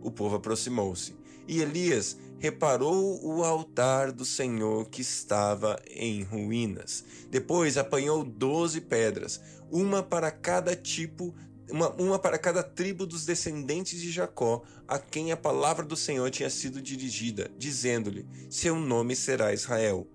O 0.00 0.12
povo 0.12 0.36
aproximou-se, 0.36 1.16
e 1.48 1.60
Elias 1.60 2.16
reparou 2.38 3.20
o 3.24 3.42
altar 3.42 4.12
do 4.12 4.24
Senhor 4.24 4.88
que 4.88 5.02
estava 5.02 5.76
em 5.90 6.22
ruínas. 6.22 7.04
Depois 7.28 7.76
apanhou 7.76 8.22
doze 8.22 8.80
pedras, 8.80 9.40
uma 9.70 10.02
para 10.02 10.30
cada 10.30 10.74
tipo 10.74 11.34
uma, 11.70 11.90
uma 12.00 12.18
para 12.18 12.38
cada 12.38 12.62
tribo 12.62 13.06
dos 13.06 13.24
descendentes 13.24 14.00
de 14.00 14.10
Jacó, 14.10 14.62
a 14.86 14.98
quem 14.98 15.32
a 15.32 15.36
palavra 15.36 15.84
do 15.84 15.96
Senhor 15.96 16.30
tinha 16.30 16.50
sido 16.50 16.80
dirigida, 16.80 17.50
dizendo-lhe: 17.56 18.26
Seu 18.50 18.76
nome 18.76 19.14
será 19.14 19.52
Israel. 19.52 20.06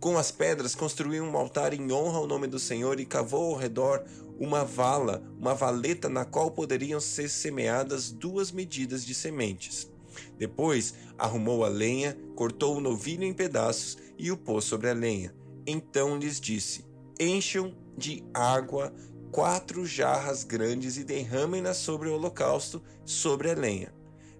Com 0.00 0.18
as 0.18 0.32
pedras 0.32 0.74
construiu 0.74 1.22
um 1.22 1.36
altar 1.36 1.72
em 1.72 1.92
honra 1.92 2.18
ao 2.18 2.26
nome 2.26 2.48
do 2.48 2.58
Senhor 2.58 2.98
e 2.98 3.06
cavou 3.06 3.52
ao 3.52 3.58
redor 3.60 4.04
uma 4.38 4.64
vala, 4.64 5.22
uma 5.38 5.54
valeta 5.54 6.08
na 6.08 6.24
qual 6.24 6.50
poderiam 6.50 7.00
ser 7.00 7.28
semeadas 7.28 8.10
duas 8.10 8.50
medidas 8.50 9.04
de 9.04 9.14
sementes. 9.14 9.88
Depois 10.36 10.94
arrumou 11.16 11.64
a 11.64 11.68
lenha, 11.68 12.18
cortou 12.34 12.76
o 12.76 12.80
novilho 12.80 13.22
em 13.22 13.32
pedaços 13.32 13.96
e 14.18 14.32
o 14.32 14.36
pôs 14.36 14.64
sobre 14.64 14.90
a 14.90 14.92
lenha. 14.92 15.32
Então 15.64 16.18
lhes 16.18 16.40
disse: 16.40 16.84
Encham 17.20 17.72
de 17.96 18.24
água 18.34 18.92
quatro 19.32 19.86
jarras 19.86 20.44
grandes 20.44 20.98
e 20.98 21.04
derramem-nas 21.04 21.78
sobre 21.78 22.10
o 22.10 22.14
holocausto, 22.14 22.82
sobre 23.02 23.50
a 23.50 23.54
lenha. 23.54 23.92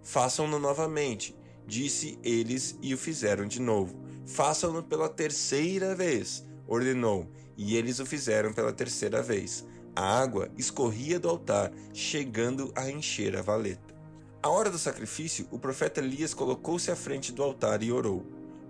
Façam-no 0.02 0.58
novamente, 0.58 1.34
disse 1.66 2.18
eles 2.22 2.76
e 2.82 2.92
o 2.92 2.98
fizeram 2.98 3.46
de 3.46 3.58
novo. 3.58 3.98
Façam-no 4.26 4.82
pela 4.82 5.08
terceira 5.08 5.94
vez, 5.94 6.44
ordenou, 6.68 7.26
e 7.56 7.74
eles 7.74 8.00
o 8.00 8.06
fizeram 8.06 8.52
pela 8.52 8.72
terceira 8.72 9.22
vez. 9.22 9.64
A 9.96 10.20
água 10.20 10.50
escorria 10.58 11.18
do 11.18 11.28
altar, 11.28 11.72
chegando 11.94 12.70
a 12.76 12.90
encher 12.90 13.34
a 13.34 13.42
valeta. 13.42 13.94
À 14.42 14.50
hora 14.50 14.70
do 14.70 14.78
sacrifício, 14.78 15.48
o 15.50 15.58
profeta 15.58 16.00
Elias 16.00 16.34
colocou-se 16.34 16.90
à 16.90 16.96
frente 16.96 17.32
do 17.32 17.42
altar 17.42 17.82
e 17.82 17.90
orou: 17.90 18.26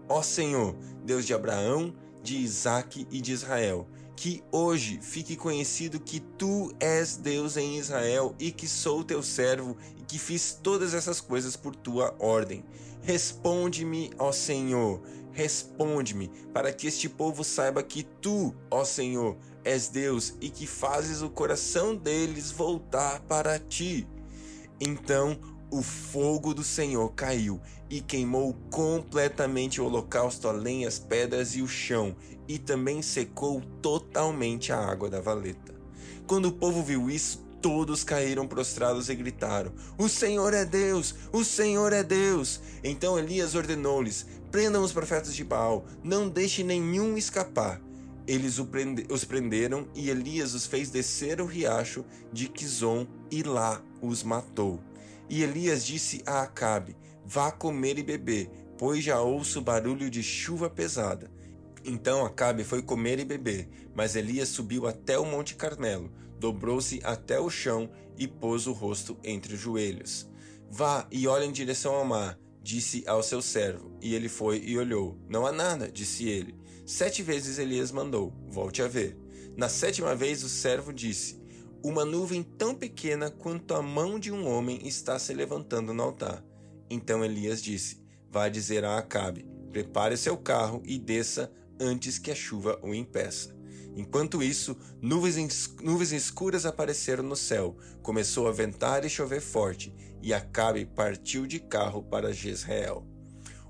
Ó 0.09 0.23
Senhor, 0.23 0.77
Deus 1.05 1.27
de 1.27 1.35
Abraão, 1.35 1.95
de 2.23 2.37
Isaque 2.37 3.07
e 3.11 3.21
de 3.21 3.33
Israel, 3.33 3.89
que 4.17 4.43
hoje 4.53 4.99
fique 5.01 5.37
conhecido 5.37 6.01
que 6.01 6.21
tu 6.21 6.73
és 6.79 7.17
Deus 7.17 7.57
em 7.57 7.79
Israel 7.79 8.35
e 8.39 8.51
que 8.53 8.69
sou 8.69 9.03
teu 9.03 9.23
servo 9.23 9.77
e 9.99 10.03
que 10.03 10.19
fiz 10.19 10.59
todas 10.63 10.95
essas 10.95 11.21
coisas 11.21 11.57
por 11.57 11.75
tua 11.75 12.15
ordem. 12.19 12.65
Responde-me, 13.03 14.11
ó 14.19 14.31
Senhor, 14.31 15.03
responde-me, 15.33 16.29
para 16.53 16.73
que 16.73 16.87
este 16.87 17.09
povo 17.09 17.43
saiba 17.43 17.83
que 17.83 18.03
tu, 18.03 18.55
ó 18.71 18.85
Senhor, 18.85 19.37
és 19.65 19.89
Deus 19.89 20.35
e 20.41 20.49
que 20.51 20.67
fazes 20.67 21.23
o 21.23 21.31
coração 21.31 21.97
deles 21.97 22.51
voltar 22.51 23.21
para 23.23 23.59
ti. 23.59 24.07
Então 24.81 25.39
o 25.73 25.83
fogo 25.83 26.53
do 26.53 26.63
Senhor 26.63 27.09
caiu 27.15 27.59
e 27.89 28.03
queimou 28.03 28.55
completamente 28.71 29.81
o 29.81 29.87
holocausto, 29.87 30.47
a 30.47 30.53
lenha, 30.53 30.87
as 30.87 30.99
pedras 30.99 31.57
e 31.57 31.63
o 31.63 31.67
chão, 31.67 32.15
e 32.47 32.59
também 32.59 33.01
secou 33.01 33.63
totalmente 33.81 34.71
a 34.71 34.79
água 34.79 35.09
da 35.09 35.21
valeta. 35.21 35.75
Quando 36.27 36.47
o 36.47 36.53
povo 36.53 36.83
viu 36.83 37.11
isso, 37.11 37.43
todos 37.63 38.05
caíram 38.05 38.47
prostrados 38.47 39.09
e 39.09 39.15
gritaram: 39.15 39.73
O 39.97 40.11
Senhor 40.11 40.53
é 40.53 40.65
Deus! 40.65 41.15
O 41.33 41.43
Senhor 41.43 41.93
é 41.95 42.03
Deus! 42.03 42.61
Então 42.85 43.19
Elias 43.19 43.55
ordenou-lhes: 43.55 44.27
Prendam 44.51 44.83
os 44.83 44.93
profetas 44.93 45.35
de 45.35 45.43
Baal, 45.43 45.87
não 46.05 46.29
deixe 46.29 46.63
nenhum 46.63 47.17
escapar. 47.17 47.81
Eles 48.27 48.61
os 49.11 49.25
prenderam 49.25 49.89
e 49.95 50.11
Elias 50.11 50.53
os 50.55 50.67
fez 50.67 50.91
descer 50.91 51.41
o 51.41 51.47
riacho 51.47 52.05
de 52.31 52.49
Quizon 52.49 53.07
e 53.31 53.43
lá 53.43 53.83
os 54.01 54.23
matou. 54.23 54.92
E 55.29 55.43
Elias 55.43 55.85
disse 55.85 56.23
a 56.27 56.43
Acabe: 56.43 56.97
Vá 57.25 57.51
comer 57.51 57.99
e 57.99 58.03
beber, 58.03 58.51
pois 58.79 59.05
já 59.05 59.21
ouço 59.21 59.61
barulho 59.61 60.11
de 60.11 60.23
chuva 60.23 60.69
pesada. 60.69 61.31
Então 61.85 62.25
Acabe 62.25 62.65
foi 62.65 62.83
comer 62.83 63.19
e 63.19 63.25
beber, 63.25 63.69
mas 63.95 64.15
Elias 64.15 64.49
subiu 64.49 64.87
até 64.87 65.19
o 65.19 65.25
Monte 65.25 65.55
Carmelo, 65.55 66.13
dobrou-se 66.39 67.01
até 67.03 67.41
o 67.41 67.51
chão 67.51 67.91
e 68.17 68.29
pôs 68.29 68.67
o 68.67 68.73
rosto 68.73 69.17
entre 69.25 69.55
os 69.55 69.61
joelhos. 69.61 70.29
Vá 70.71 71.07
e 71.11 71.27
olhe 71.27 71.47
em 71.47 71.53
direção 71.53 71.95
ao 71.95 72.05
mar, 72.05 72.39
disse 72.63 73.05
ao 73.07 73.23
seu 73.23 73.43
servo. 73.43 73.93
E 74.01 74.15
ele 74.15 74.29
foi 74.29 74.59
e 74.65 74.79
olhou. 74.79 75.19
Não 75.29 75.47
há 75.47 75.53
nada, 75.53 75.91
disse 75.91 76.29
ele. 76.29 76.55
Sete 76.87 77.23
vezes 77.23 77.59
Elias 77.59 77.91
mandou: 77.91 78.33
Volte 78.49 78.83
a 78.83 78.89
ver. 78.89 79.17
Na 79.57 79.69
sétima 79.69 80.15
vez 80.15 80.43
o 80.43 80.49
servo 80.49 80.93
disse: 80.93 81.42
Uma 81.85 82.05
nuvem 82.05 82.45
tão 82.45 82.77
pequena 82.77 83.29
quanto 83.29 83.75
a 83.75 83.83
mão 83.83 84.17
de 84.17 84.31
um 84.31 84.47
homem 84.47 84.87
está 84.87 85.19
se 85.19 85.35
levantando 85.35 85.93
no 85.93 86.03
altar. 86.05 86.45
Então 86.89 87.25
Elias 87.25 87.61
disse: 87.61 88.01
Vá 88.31 88.49
dizer 88.49 88.85
a 88.85 88.99
Acabe: 88.99 89.45
Prepare 89.73 90.17
seu 90.17 90.37
carro 90.37 90.81
e 90.85 90.97
desça 90.97 91.53
antes 91.81 92.21
que 92.21 92.31
a 92.31 92.37
chuva 92.37 92.79
o 92.83 92.95
impeça. 92.95 93.53
Enquanto 93.97 94.43
isso, 94.43 94.77
nuvens, 95.01 95.75
nuvens 95.83 96.13
escuras 96.13 96.65
apareceram 96.65 97.25
no 97.25 97.35
céu, 97.35 97.77
começou 98.01 98.47
a 98.47 98.53
ventar 98.53 99.05
e 99.05 99.11
chover 99.11 99.41
forte, 99.41 99.93
e 100.23 100.33
Acabe 100.33 100.87
partiu 100.87 101.47
de 101.47 101.59
carro 101.59 102.03
para 102.03 102.33
Jezreel. 102.33 103.05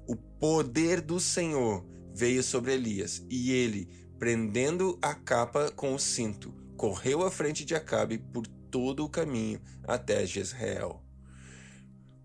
O 0.06 0.14
poder 0.14 1.00
do 1.00 1.18
Senhor 1.18 1.84
veio 2.14 2.42
sobre 2.42 2.74
Elias, 2.74 3.24
e 3.30 3.52
ele, 3.52 3.88
prendendo 4.18 4.98
a 5.00 5.14
capa 5.14 5.72
com 5.72 5.94
o 5.94 5.98
cinto, 5.98 6.54
correu 6.82 7.24
à 7.24 7.30
frente 7.30 7.64
de 7.64 7.76
Acabe 7.76 8.18
por 8.18 8.44
todo 8.68 9.04
o 9.04 9.08
caminho 9.08 9.60
até 9.84 10.26
Jezreel. 10.26 11.00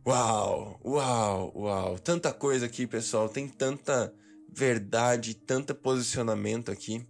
Uau, 0.03 0.81
uau, 0.83 1.53
uau. 1.55 1.99
Tanta 1.99 2.33
coisa 2.33 2.65
aqui, 2.65 2.87
pessoal. 2.87 3.29
Tem 3.29 3.47
tanta 3.47 4.11
verdade, 4.51 5.35
tanto 5.35 5.75
posicionamento 5.75 6.71
aqui. 6.71 7.05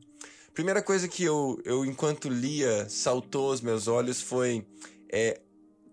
Primeira 0.53 0.81
coisa 0.81 1.07
que 1.07 1.23
eu, 1.23 1.57
eu 1.63 1.85
enquanto 1.85 2.27
lia, 2.27 2.89
saltou 2.89 3.51
aos 3.51 3.61
meus 3.61 3.87
olhos 3.87 4.21
foi 4.21 4.67
é, 5.09 5.39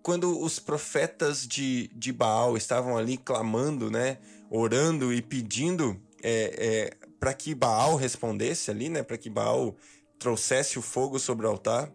quando 0.03 0.37
os 0.43 0.59
profetas 0.59 1.47
de, 1.47 1.87
de 1.95 2.13
Baal 2.13 2.57
estavam 2.57 2.99
ali 2.99 3.17
clamando, 3.17 3.93
né, 3.93 4.19
orando 4.51 5.15
e 5.15 5.23
pedindo 5.23 6.03
é, 6.21 6.91
é, 6.91 7.07
para 7.21 7.33
que 7.33 7.55
Baal 7.55 7.95
respondesse 7.95 8.73
ali, 8.73 8.89
né, 8.89 9.05
para 9.05 9.17
que 9.17 9.31
Baal 9.31 9.77
trouxesse 10.25 10.79
o 10.79 10.83
fogo 10.83 11.19
sobre 11.19 11.45
o 11.45 11.51
altar, 11.51 11.93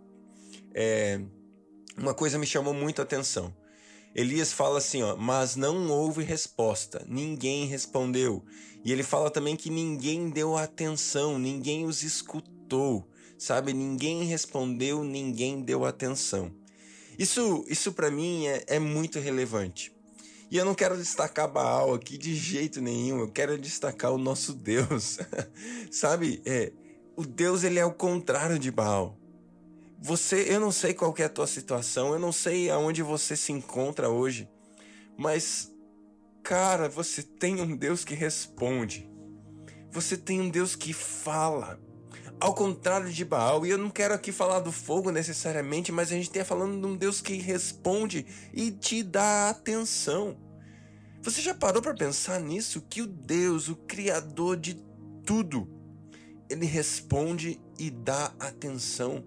é, 0.72 1.20
uma 1.98 2.14
coisa 2.14 2.38
me 2.38 2.46
chamou 2.46 2.76
muito 2.76 3.02
a 3.02 3.04
atenção. 3.04 3.52
Elias 4.14 4.54
fala 4.54 4.78
assim, 4.78 5.02
ó, 5.02 5.16
mas 5.16 5.56
não 5.56 5.90
houve 5.90 6.24
resposta, 6.24 7.04
ninguém 7.08 7.66
respondeu. 7.66 8.46
E 8.86 8.92
ele 8.92 9.02
fala 9.02 9.32
também 9.32 9.56
que 9.56 9.72
ninguém 9.72 10.30
deu 10.30 10.56
atenção, 10.56 11.40
ninguém 11.40 11.86
os 11.86 12.04
escutou, 12.04 13.10
sabe? 13.36 13.74
Ninguém 13.74 14.24
respondeu, 14.26 15.04
ninguém 15.04 15.62
deu 15.62 15.84
atenção. 15.84 16.52
Isso, 17.18 17.66
isso 17.68 17.94
para 17.94 18.12
mim 18.12 18.46
é, 18.46 18.64
é 18.68 18.78
muito 18.80 19.20
relevante. 19.20 19.92
E 20.52 20.58
eu 20.58 20.66
não 20.66 20.76
quero 20.76 20.96
destacar 20.96 21.52
Baal 21.52 21.96
aqui 21.96 22.16
de 22.16 22.36
jeito 22.36 22.80
nenhum, 22.80 23.22
eu 23.22 23.32
quero 23.32 23.58
destacar 23.58 24.12
o 24.12 24.20
nosso 24.20 24.54
Deus. 24.54 25.18
sabe? 25.90 26.44
É, 26.46 26.72
o 27.20 27.26
Deus 27.26 27.66
ele 27.66 27.78
é 27.78 27.84
o 27.84 27.92
contrário 27.92 28.58
de 28.58 28.72
Baal. 28.72 29.20
Você, 30.02 30.46
eu 30.48 30.58
não 30.58 30.72
sei 30.72 30.94
qual 30.94 31.14
é 31.18 31.26
a 31.26 31.30
tua 31.30 31.48
situação, 31.48 32.14
eu 32.14 32.20
não 32.20 32.32
sei 32.32 32.70
aonde 32.70 33.04
você 33.04 33.36
se 33.36 33.52
encontra 33.52 34.08
hoje, 34.08 34.50
mas 35.18 35.70
cara, 36.42 36.88
você 36.88 37.22
tem 37.22 37.60
um 37.60 37.76
Deus 37.76 38.06
que 38.06 38.16
responde. 38.16 39.12
Você 39.92 40.16
tem 40.16 40.40
um 40.40 40.50
Deus 40.50 40.78
que 40.78 40.94
fala. 40.94 41.78
Ao 42.40 42.54
contrário 42.54 43.12
de 43.12 43.26
Baal, 43.26 43.66
e 43.66 43.70
eu 43.70 43.78
não 43.78 43.90
quero 43.90 44.14
aqui 44.14 44.32
falar 44.32 44.62
do 44.62 44.72
fogo 44.72 45.12
necessariamente, 45.12 45.92
mas 45.92 46.14
a 46.14 46.16
gente 46.16 46.30
está 46.30 46.46
falando 46.46 46.80
de 46.80 46.88
um 46.88 46.96
Deus 46.96 47.20
que 47.20 47.34
responde 47.34 48.26
e 48.54 48.72
te 48.72 49.04
dá 49.04 49.50
atenção. 49.50 50.38
Você 51.22 51.42
já 51.42 51.54
parou 51.54 51.82
para 51.82 51.94
pensar 51.94 52.40
nisso? 52.40 52.80
Que 52.90 53.02
o 53.02 53.08
Deus, 53.08 53.68
o 53.68 53.76
Criador 53.76 54.56
de 54.56 54.82
tudo, 55.26 55.79
ele 56.50 56.66
responde 56.66 57.62
e 57.78 57.90
dá 57.90 58.34
atenção. 58.40 59.24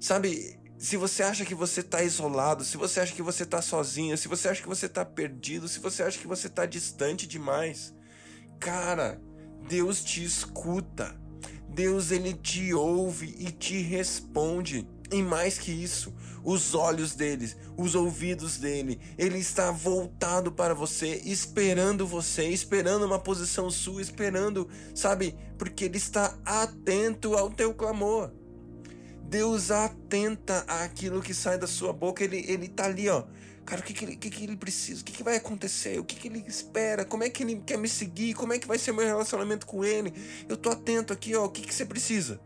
Sabe, 0.00 0.58
se 0.76 0.96
você 0.96 1.22
acha 1.22 1.44
que 1.44 1.54
você 1.54 1.80
está 1.80 2.02
isolado, 2.02 2.64
se 2.64 2.76
você 2.76 3.00
acha 3.00 3.14
que 3.14 3.22
você 3.22 3.44
está 3.44 3.62
sozinho, 3.62 4.18
se 4.18 4.28
você 4.28 4.48
acha 4.48 4.60
que 4.60 4.68
você 4.68 4.86
está 4.86 5.04
perdido, 5.04 5.68
se 5.68 5.78
você 5.78 6.02
acha 6.02 6.18
que 6.18 6.26
você 6.26 6.48
está 6.48 6.66
distante 6.66 7.26
demais, 7.26 7.94
cara, 8.58 9.20
Deus 9.68 10.02
te 10.04 10.22
escuta. 10.22 11.18
Deus 11.68 12.10
ele 12.10 12.34
te 12.34 12.72
ouve 12.74 13.34
e 13.38 13.50
te 13.50 13.80
responde. 13.80 14.86
E 15.12 15.22
mais 15.22 15.58
que 15.58 15.70
isso, 15.70 16.14
os 16.42 16.74
olhos 16.74 17.14
dele, 17.14 17.52
os 17.76 17.94
ouvidos 17.94 18.58
dele, 18.58 18.98
ele 19.18 19.38
está 19.38 19.70
voltado 19.70 20.50
para 20.50 20.74
você, 20.74 21.20
esperando 21.24 22.06
você, 22.06 22.48
esperando 22.48 23.04
uma 23.04 23.18
posição 23.18 23.70
sua, 23.70 24.02
esperando, 24.02 24.68
sabe? 24.94 25.36
Porque 25.58 25.84
ele 25.84 25.98
está 25.98 26.36
atento 26.44 27.34
ao 27.34 27.50
teu 27.50 27.74
clamor. 27.74 28.32
Deus 29.22 29.70
atenta 29.70 30.64
àquilo 30.68 31.22
que 31.22 31.34
sai 31.34 31.58
da 31.58 31.66
sua 31.66 31.92
boca. 31.92 32.22
Ele, 32.22 32.44
ele 32.46 32.68
tá 32.68 32.84
ali, 32.84 33.08
ó. 33.08 33.24
Cara, 33.64 33.80
o 33.80 33.84
que, 33.84 33.94
que, 33.94 34.04
ele, 34.04 34.16
que, 34.16 34.30
que 34.30 34.44
ele 34.44 34.56
precisa? 34.56 35.00
O 35.00 35.04
que, 35.04 35.12
que 35.12 35.22
vai 35.22 35.36
acontecer? 35.36 35.98
O 35.98 36.04
que, 36.04 36.16
que 36.16 36.28
ele 36.28 36.44
espera? 36.46 37.04
Como 37.04 37.24
é 37.24 37.30
que 37.30 37.42
ele 37.42 37.62
quer 37.66 37.78
me 37.78 37.88
seguir? 37.88 38.34
Como 38.34 38.52
é 38.52 38.58
que 38.58 38.66
vai 38.66 38.78
ser 38.78 38.92
meu 38.92 39.06
relacionamento 39.06 39.66
com 39.66 39.84
ele? 39.84 40.12
Eu 40.48 40.56
tô 40.56 40.70
atento 40.70 41.12
aqui, 41.12 41.34
ó. 41.34 41.46
O 41.46 41.48
que, 41.48 41.62
que 41.62 41.74
você 41.74 41.86
precisa? 41.86 42.40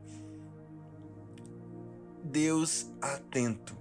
Deus 2.31 2.87
atento 3.01 3.77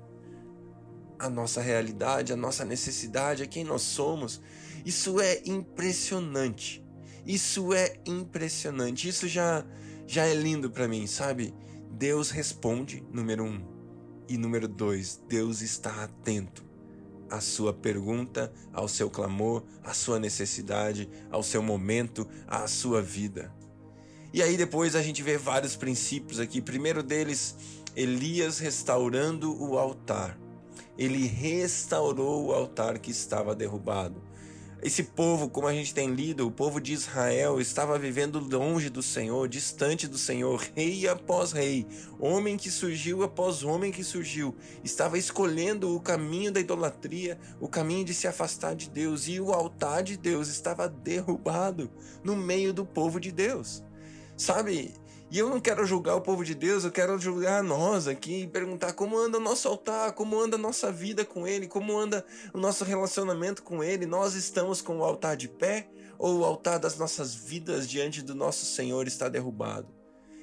à 1.19 1.29
nossa 1.29 1.61
realidade, 1.61 2.33
à 2.33 2.35
nossa 2.35 2.63
necessidade, 2.63 3.43
a 3.43 3.47
quem 3.47 3.63
nós 3.63 3.81
somos. 3.81 4.41
Isso 4.85 5.19
é 5.19 5.41
impressionante. 5.45 6.83
Isso 7.25 7.73
é 7.73 7.99
impressionante. 8.05 9.07
Isso 9.07 9.27
já, 9.27 9.65
já 10.05 10.25
é 10.25 10.33
lindo 10.33 10.69
para 10.69 10.87
mim, 10.87 11.05
sabe? 11.07 11.53
Deus 11.91 12.29
responde, 12.29 13.03
número 13.11 13.43
um. 13.43 13.65
E 14.29 14.37
número 14.37 14.67
dois, 14.67 15.21
Deus 15.27 15.61
está 15.61 16.03
atento 16.03 16.65
à 17.29 17.41
sua 17.41 17.73
pergunta, 17.73 18.53
ao 18.71 18.87
seu 18.87 19.09
clamor, 19.09 19.63
à 19.83 19.93
sua 19.93 20.19
necessidade, 20.19 21.09
ao 21.29 21.43
seu 21.43 21.61
momento, 21.61 22.27
à 22.47 22.67
sua 22.67 23.01
vida. 23.01 23.51
E 24.33 24.41
aí 24.41 24.57
depois 24.57 24.95
a 24.95 25.01
gente 25.01 25.23
vê 25.23 25.37
vários 25.37 25.75
princípios 25.75 26.39
aqui. 26.39 26.61
Primeiro 26.61 27.01
deles, 27.01 27.55
Elias 27.97 28.59
restaurando 28.59 29.59
o 29.59 29.75
altar. 29.75 30.37
Ele 30.99 31.25
restaurou 31.25 32.45
o 32.45 32.53
altar 32.53 32.99
que 32.99 33.09
estava 33.09 33.55
derrubado. 33.55 34.21
Esse 34.83 35.01
povo, 35.01 35.49
como 35.49 35.65
a 35.65 35.73
gente 35.73 35.95
tem 35.95 36.13
lido, 36.13 36.45
o 36.45 36.51
povo 36.51 36.79
de 36.79 36.93
Israel 36.93 37.59
estava 37.59 37.97
vivendo 37.97 38.37
longe 38.37 38.91
do 38.91 39.01
Senhor, 39.01 39.49
distante 39.49 40.07
do 40.07 40.15
Senhor, 40.15 40.63
rei 40.75 41.07
após 41.07 41.51
rei, 41.51 41.87
homem 42.19 42.55
que 42.55 42.69
surgiu 42.69 43.23
após 43.23 43.63
homem 43.63 43.91
que 43.91 44.03
surgiu, 44.03 44.55
estava 44.83 45.17
escolhendo 45.17 45.95
o 45.95 45.99
caminho 45.99 46.51
da 46.51 46.59
idolatria, 46.59 47.39
o 47.59 47.67
caminho 47.67 48.05
de 48.05 48.13
se 48.13 48.27
afastar 48.27 48.75
de 48.75 48.91
Deus, 48.91 49.27
e 49.27 49.39
o 49.39 49.51
altar 49.51 50.03
de 50.03 50.15
Deus 50.15 50.49
estava 50.49 50.87
derrubado 50.87 51.89
no 52.23 52.35
meio 52.35 52.71
do 52.71 52.85
povo 52.85 53.19
de 53.19 53.31
Deus. 53.31 53.83
Sabe, 54.37 54.93
e 55.29 55.39
eu 55.39 55.50
não 55.50 55.60
quero 55.60 55.86
julgar 55.86 56.15
o 56.15 56.22
povo 56.22 56.43
de 56.43 56.55
Deus, 56.55 56.84
eu 56.84 56.91
quero 56.91 57.19
julgar 57.19 57.62
nós 57.62 58.07
aqui 58.07 58.43
e 58.43 58.48
perguntar 58.48 58.93
como 58.93 59.17
anda 59.17 59.38
o 59.38 59.41
nosso 59.41 59.67
altar, 59.67 60.13
como 60.13 60.39
anda 60.39 60.55
a 60.55 60.60
nossa 60.60 60.91
vida 60.91 61.25
com 61.25 61.48
Ele, 61.48 61.67
como 61.67 61.98
anda 61.98 62.25
o 62.53 62.57
nosso 62.57 62.84
relacionamento 62.84 63.62
com 63.62 63.84
Ele. 63.84 64.05
Nós 64.05 64.36
estamos 64.36 64.81
com 64.81 65.00
o 65.00 65.03
altar 65.03 65.36
de 65.36 65.48
pé 65.48 65.89
ou 66.17 66.39
o 66.39 66.46
altar 66.46 66.79
das 66.79 66.98
nossas 66.98 67.36
vidas 67.36 67.88
diante 67.89 68.22
do 68.22 68.34
nosso 68.34 68.65
Senhor 68.65 69.05
está 69.07 69.27
derrubado? 69.27 69.98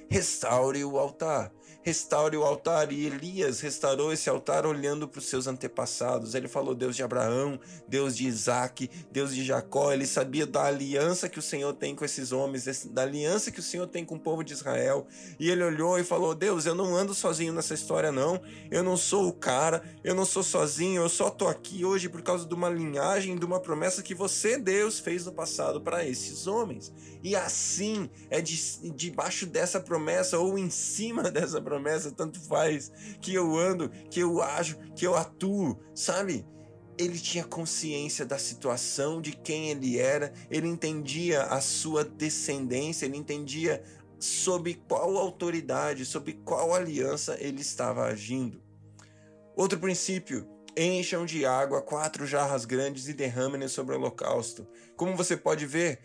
restaure 0.09 0.83
o 0.83 0.97
altar 0.97 1.51
restaure 1.85 2.35
o 2.35 2.43
altar. 2.43 2.91
E 2.91 3.05
Elias 3.05 3.61
restaurou 3.61 4.11
esse 4.11 4.27
altar 4.27 4.65
olhando 4.65 5.07
para 5.07 5.19
os 5.19 5.27
seus 5.27 5.45
antepassados. 5.45 6.33
Ele 6.33 6.47
falou: 6.47 6.73
Deus 6.73 6.95
de 6.95 7.03
Abraão, 7.03 7.59
Deus 7.87 8.17
de 8.17 8.25
Isaac, 8.25 8.89
Deus 9.11 9.33
de 9.33 9.45
Jacó. 9.45 9.93
Ele 9.93 10.07
sabia 10.07 10.47
da 10.47 10.63
aliança 10.65 11.29
que 11.29 11.37
o 11.37 11.43
Senhor 11.43 11.71
tem 11.73 11.95
com 11.95 12.03
esses 12.03 12.31
homens, 12.31 12.87
da 12.87 13.03
aliança 13.03 13.51
que 13.51 13.59
o 13.59 13.63
Senhor 13.63 13.85
tem 13.85 14.03
com 14.03 14.15
o 14.15 14.19
povo 14.19 14.43
de 14.43 14.53
Israel. 14.53 15.05
E 15.39 15.49
ele 15.51 15.63
olhou 15.63 15.99
e 15.99 16.03
falou: 16.03 16.33
Deus, 16.33 16.65
eu 16.65 16.73
não 16.73 16.95
ando 16.95 17.13
sozinho 17.13 17.53
nessa 17.53 17.75
história, 17.75 18.11
não. 18.11 18.41
Eu 18.71 18.81
não 18.81 18.97
sou 18.97 19.27
o 19.27 19.33
cara, 19.33 19.83
eu 20.03 20.15
não 20.15 20.25
sou 20.25 20.41
sozinho, 20.41 21.03
eu 21.03 21.09
só 21.09 21.29
tô 21.29 21.47
aqui 21.47 21.85
hoje 21.85 22.09
por 22.09 22.23
causa 22.23 22.47
de 22.47 22.53
uma 22.55 22.69
linhagem, 22.69 23.35
de 23.35 23.45
uma 23.45 23.59
promessa 23.59 24.01
que 24.01 24.15
você, 24.15 24.57
Deus, 24.57 24.97
fez 24.99 25.25
no 25.25 25.31
passado 25.31 25.79
para 25.79 26.03
esses 26.03 26.47
homens. 26.47 26.91
E 27.25 27.35
assim 27.35 28.07
é 28.29 28.39
de, 28.39 28.55
debaixo 28.91 29.47
dessa 29.47 29.79
promessa 29.79 30.37
ou 30.37 30.59
em 30.59 30.69
cima 30.69 31.23
dessa 31.33 31.59
promessa 31.59 32.11
tanto 32.11 32.39
faz 32.39 32.91
que 33.19 33.33
eu 33.33 33.57
ando, 33.57 33.89
que 34.11 34.19
eu 34.19 34.43
ajo, 34.43 34.77
que 34.95 35.07
eu 35.07 35.15
atuo, 35.15 35.75
sabe? 35.95 36.45
Ele 36.95 37.17
tinha 37.17 37.43
consciência 37.43 38.27
da 38.27 38.37
situação, 38.37 39.19
de 39.19 39.31
quem 39.31 39.71
ele 39.71 39.97
era, 39.97 40.31
ele 40.51 40.67
entendia 40.67 41.41
a 41.45 41.59
sua 41.61 42.03
descendência, 42.03 43.07
ele 43.07 43.17
entendia 43.17 43.83
sob 44.19 44.75
qual 44.87 45.17
autoridade, 45.17 46.05
sob 46.05 46.31
qual 46.45 46.75
aliança 46.75 47.35
ele 47.39 47.61
estava 47.61 48.03
agindo. 48.03 48.61
Outro 49.55 49.79
princípio, 49.79 50.47
encham 50.77 51.25
de 51.25 51.43
água 51.43 51.81
quatro 51.81 52.27
jarras 52.27 52.65
grandes 52.65 53.07
e 53.07 53.13
derramem 53.13 53.67
sobre 53.67 53.95
o 53.95 53.97
holocausto. 53.97 54.67
Como 54.95 55.17
você 55.17 55.35
pode 55.35 55.65
ver, 55.65 55.99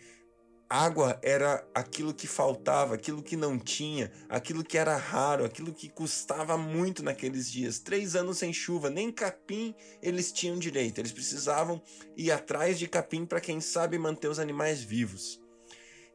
Água 0.73 1.19
era 1.21 1.67
aquilo 1.75 2.13
que 2.13 2.25
faltava, 2.25 2.95
aquilo 2.95 3.21
que 3.21 3.35
não 3.35 3.59
tinha, 3.59 4.09
aquilo 4.29 4.63
que 4.63 4.77
era 4.77 4.95
raro, 4.95 5.43
aquilo 5.43 5.73
que 5.73 5.89
custava 5.89 6.57
muito 6.57 7.03
naqueles 7.03 7.51
dias. 7.51 7.77
Três 7.77 8.15
anos 8.15 8.37
sem 8.37 8.53
chuva, 8.53 8.89
nem 8.89 9.11
capim 9.11 9.75
eles 10.01 10.31
tinham 10.31 10.57
direito. 10.57 10.99
Eles 10.99 11.11
precisavam 11.11 11.81
ir 12.15 12.31
atrás 12.31 12.79
de 12.79 12.87
capim 12.87 13.25
para, 13.25 13.41
quem 13.41 13.59
sabe, 13.59 13.97
manter 13.97 14.29
os 14.29 14.39
animais 14.39 14.81
vivos. 14.81 15.41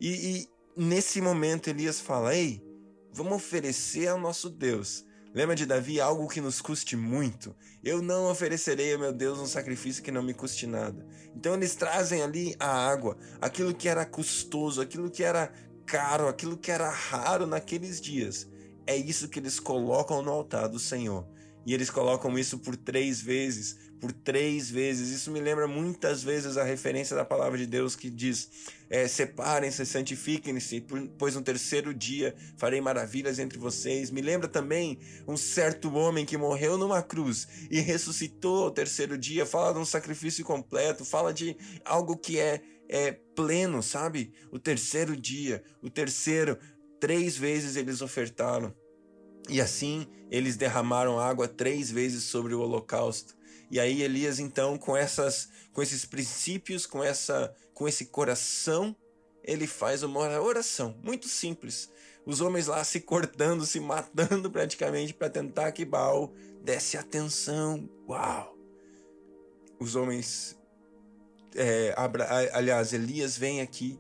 E, 0.01 0.09
e 0.39 0.49
nesse 0.75 1.21
momento 1.21 1.69
Elias 1.69 2.01
fala: 2.01 2.35
Ei, 2.35 2.65
vamos 3.13 3.35
oferecer 3.35 4.09
ao 4.09 4.19
nosso 4.19 4.49
Deus 4.49 5.05
Lembra 5.35 5.55
de 5.55 5.67
Davi? 5.67 6.01
Algo 6.01 6.29
que 6.29 6.41
nos 6.41 6.61
custe 6.61 6.97
muito. 6.97 7.55
Eu 7.85 8.01
não 8.01 8.31
oferecerei 8.31 8.95
ao 8.95 8.99
meu 8.99 9.13
Deus 9.13 9.39
um 9.39 9.47
sacrifício 9.47 10.03
que 10.03 10.11
não 10.11 10.23
me 10.23 10.33
custe 10.33 10.67
nada. 10.67 11.07
Então 11.35 11.55
eles 11.55 11.75
trazem 11.75 12.23
ali 12.23 12.57
a 12.59 12.69
água, 12.69 13.17
aquilo 13.41 13.75
que 13.75 13.89
era 13.89 14.07
custoso, 14.07 14.81
aquilo 14.81 15.11
que 15.11 15.23
era 15.23 15.53
caro, 15.85 16.27
aquilo 16.27 16.57
que 16.57 16.71
era 16.71 16.89
raro 16.89 17.47
naqueles 17.47 18.01
dias. 18.01 18.49
É 18.87 18.97
isso 18.97 19.29
que 19.29 19.39
eles 19.39 19.61
colocam 19.61 20.23
no 20.23 20.31
altar 20.31 20.69
do 20.69 20.79
Senhor. 20.79 21.27
E 21.67 21.75
eles 21.75 21.91
colocam 21.91 22.39
isso 22.39 22.61
por 22.61 22.77
três 22.77 23.21
vezes, 23.21 23.77
por 24.01 24.13
três 24.13 24.71
vezes. 24.71 25.09
Isso 25.09 25.33
me 25.33 25.41
lembra 25.41 25.67
muitas 25.67 26.23
vezes 26.23 26.57
a 26.57 26.63
referência 26.63 27.17
da 27.17 27.25
palavra 27.25 27.59
de 27.59 27.67
Deus 27.67 27.97
que 27.97 28.09
diz: 28.09 28.49
é, 28.89 29.09
separem-se, 29.09 29.85
santifiquem-se, 29.85 30.87
pois 31.19 31.35
no 31.35 31.43
terceiro 31.43 31.93
dia 31.93 32.37
farei 32.57 32.81
maravilhas 32.81 33.41
entre 33.41 33.59
vocês. 33.59 34.13
Me 34.13 34.23
lembra 34.23 34.47
também 34.47 35.01
um 35.27 35.37
certo 35.37 35.93
homem 35.93 36.25
que 36.25 36.37
morreu 36.37 36.79
numa 36.79 37.03
cruz 37.03 37.49
e 37.69 37.81
ressuscitou 37.81 38.67
ao 38.67 38.71
terceiro 38.71 39.19
dia. 39.19 39.45
Fala 39.45 39.73
de 39.73 39.81
um 39.81 39.85
sacrifício 39.85 40.45
completo, 40.45 41.05
fala 41.05 41.35
de 41.35 41.57
algo 41.85 42.17
que 42.17 42.39
é, 42.39 42.63
é 42.89 43.11
pleno, 43.11 43.83
sabe? 43.83 44.33
O 44.53 44.59
terceiro 44.61 45.17
dia, 45.17 45.65
o 45.83 45.91
terceiro, 45.91 46.57
três 47.01 47.37
vezes 47.37 47.75
eles 47.75 48.01
ofertaram. 48.01 48.73
E 49.49 49.61
assim 49.61 50.07
eles 50.31 50.57
derramaram 50.57 51.19
água 51.19 51.47
três 51.47 51.91
vezes 51.91 52.25
sobre 52.25 52.55
o 52.55 52.61
holocausto. 52.61 53.37
E 53.71 53.81
aí 53.81 54.03
Elias 54.03 54.39
então 54.39 54.77
com 54.79 54.97
essas 54.97 55.49
com 55.73 55.83
esses 55.83 56.05
princípios, 56.05 56.87
com 56.87 57.03
essa 57.03 57.55
com 57.75 57.87
esse 57.87 58.07
coração, 58.07 58.97
ele 59.45 59.67
faz 59.67 60.03
uma 60.03 60.41
oração 60.41 60.97
muito 61.03 61.29
simples. 61.29 61.91
Os 62.25 62.41
homens 62.41 62.67
lá 62.67 62.83
se 62.83 63.01
cortando, 63.01 63.65
se 63.65 63.79
matando 63.79 64.51
praticamente 64.51 65.15
para 65.15 65.31
tentar 65.31 65.71
que 65.73 65.85
Baal 65.85 66.33
desse 66.63 66.97
atenção. 66.97 67.89
Uau! 68.09 68.57
Os 69.79 69.95
homens 69.95 70.59
é, 71.55 71.95
aliás, 72.53 72.93
Elias 72.93 73.37
vem 73.39 73.61
aqui 73.61 73.99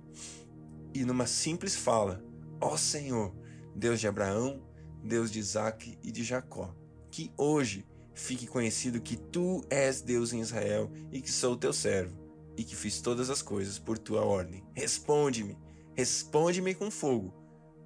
e 0.92 1.04
numa 1.04 1.26
simples 1.26 1.74
fala: 1.74 2.22
Ó 2.60 2.74
oh 2.74 2.78
Senhor, 2.78 3.34
Deus 3.74 4.00
de 4.00 4.08
Abraão, 4.08 4.65
Deus 5.02 5.30
de 5.30 5.38
Isaac 5.38 5.98
e 6.02 6.10
de 6.10 6.24
Jacó. 6.24 6.74
Que 7.10 7.32
hoje 7.36 7.86
fique 8.14 8.46
conhecido 8.46 9.00
que 9.00 9.16
tu 9.16 9.64
és 9.70 10.00
Deus 10.00 10.32
em 10.32 10.40
Israel 10.40 10.90
e 11.12 11.20
que 11.20 11.30
sou 11.30 11.56
teu 11.56 11.72
servo 11.72 12.16
e 12.56 12.64
que 12.64 12.74
fiz 12.74 13.00
todas 13.00 13.28
as 13.28 13.42
coisas 13.42 13.78
por 13.78 13.98
tua 13.98 14.24
ordem. 14.24 14.64
Responde-me, 14.74 15.56
responde-me 15.94 16.74
com 16.74 16.90
fogo, 16.90 17.34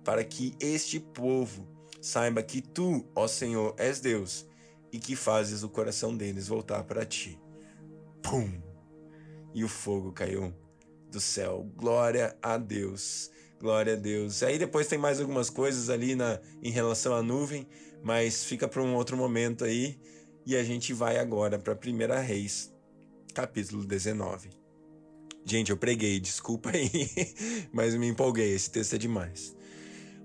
para 0.04 0.24
que 0.24 0.54
este 0.60 1.00
povo 1.00 1.66
saiba 2.00 2.42
que 2.42 2.62
tu, 2.62 3.04
ó 3.14 3.26
Senhor, 3.26 3.74
és 3.76 4.00
Deus 4.00 4.46
e 4.92 4.98
que 4.98 5.16
fazes 5.16 5.62
o 5.62 5.68
coração 5.68 6.16
deles 6.16 6.48
voltar 6.48 6.84
para 6.84 7.04
ti. 7.04 7.38
Pum! 8.22 8.50
E 9.52 9.64
o 9.64 9.68
fogo 9.68 10.12
caiu 10.12 10.54
do 11.10 11.20
céu. 11.20 11.68
Glória 11.76 12.36
a 12.40 12.56
Deus. 12.56 13.30
Glória 13.60 13.92
a 13.92 13.96
Deus. 13.96 14.42
Aí 14.42 14.58
depois 14.58 14.86
tem 14.86 14.98
mais 14.98 15.20
algumas 15.20 15.50
coisas 15.50 15.90
ali 15.90 16.14
na, 16.14 16.40
em 16.62 16.70
relação 16.70 17.14
à 17.14 17.22
nuvem, 17.22 17.68
mas 18.02 18.42
fica 18.42 18.66
para 18.66 18.82
um 18.82 18.94
outro 18.94 19.16
momento 19.18 19.64
aí. 19.64 19.98
E 20.46 20.56
a 20.56 20.64
gente 20.64 20.94
vai 20.94 21.18
agora 21.18 21.58
para 21.58 21.74
1 21.74 22.22
Reis, 22.22 22.72
capítulo 23.34 23.84
19. 23.84 24.48
Gente, 25.44 25.70
eu 25.70 25.76
preguei, 25.76 26.18
desculpa 26.18 26.70
aí, 26.70 26.90
mas 27.70 27.94
me 27.94 28.08
empolguei, 28.08 28.54
esse 28.54 28.70
texto 28.70 28.94
é 28.94 28.98
demais. 28.98 29.54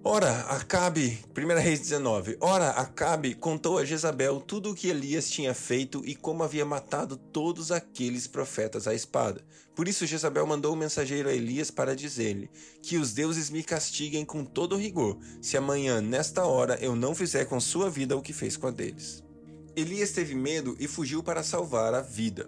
Ora, 0.08 0.42
Acabe, 0.42 1.18
1 1.36 1.60
Reis 1.60 1.80
19. 1.80 2.38
Ora, 2.40 2.70
Acabe 2.70 3.34
contou 3.34 3.80
a 3.80 3.84
Jezabel 3.84 4.40
tudo 4.40 4.70
o 4.70 4.76
que 4.76 4.88
Elias 4.88 5.28
tinha 5.28 5.52
feito 5.52 6.04
e 6.06 6.14
como 6.14 6.44
havia 6.44 6.64
matado 6.64 7.18
todos 7.18 7.72
aqueles 7.72 8.28
profetas 8.28 8.88
à 8.88 8.94
espada. 8.94 9.44
Por 9.74 9.88
isso 9.88 10.06
Jezabel 10.06 10.46
mandou 10.46 10.74
o 10.74 10.76
um 10.76 10.78
mensageiro 10.78 11.28
a 11.28 11.34
Elias 11.34 11.72
para 11.72 11.96
dizer-lhe: 11.96 12.52
Que 12.84 12.98
os 12.98 13.14
deuses 13.14 13.50
me 13.50 13.64
castiguem 13.64 14.24
com 14.24 14.46
todo 14.46 14.78
rigor, 14.78 15.18
se 15.42 15.58
amanhã, 15.58 16.00
nesta 16.02 16.46
hora, 16.46 16.78
eu 16.80 16.96
não 16.96 17.16
fizer 17.16 17.46
com 17.46 17.60
sua 17.60 17.90
vida 17.90 18.16
o 18.16 18.22
que 18.22 18.32
fez 18.32 18.56
com 18.56 18.68
a 18.68 18.72
deles. 18.72 19.24
Elias 19.76 20.12
teve 20.12 20.36
medo 20.36 20.78
e 20.80 20.88
fugiu 20.88 21.24
para 21.24 21.42
salvar 21.42 21.96
a 21.96 22.02
vida. 22.02 22.48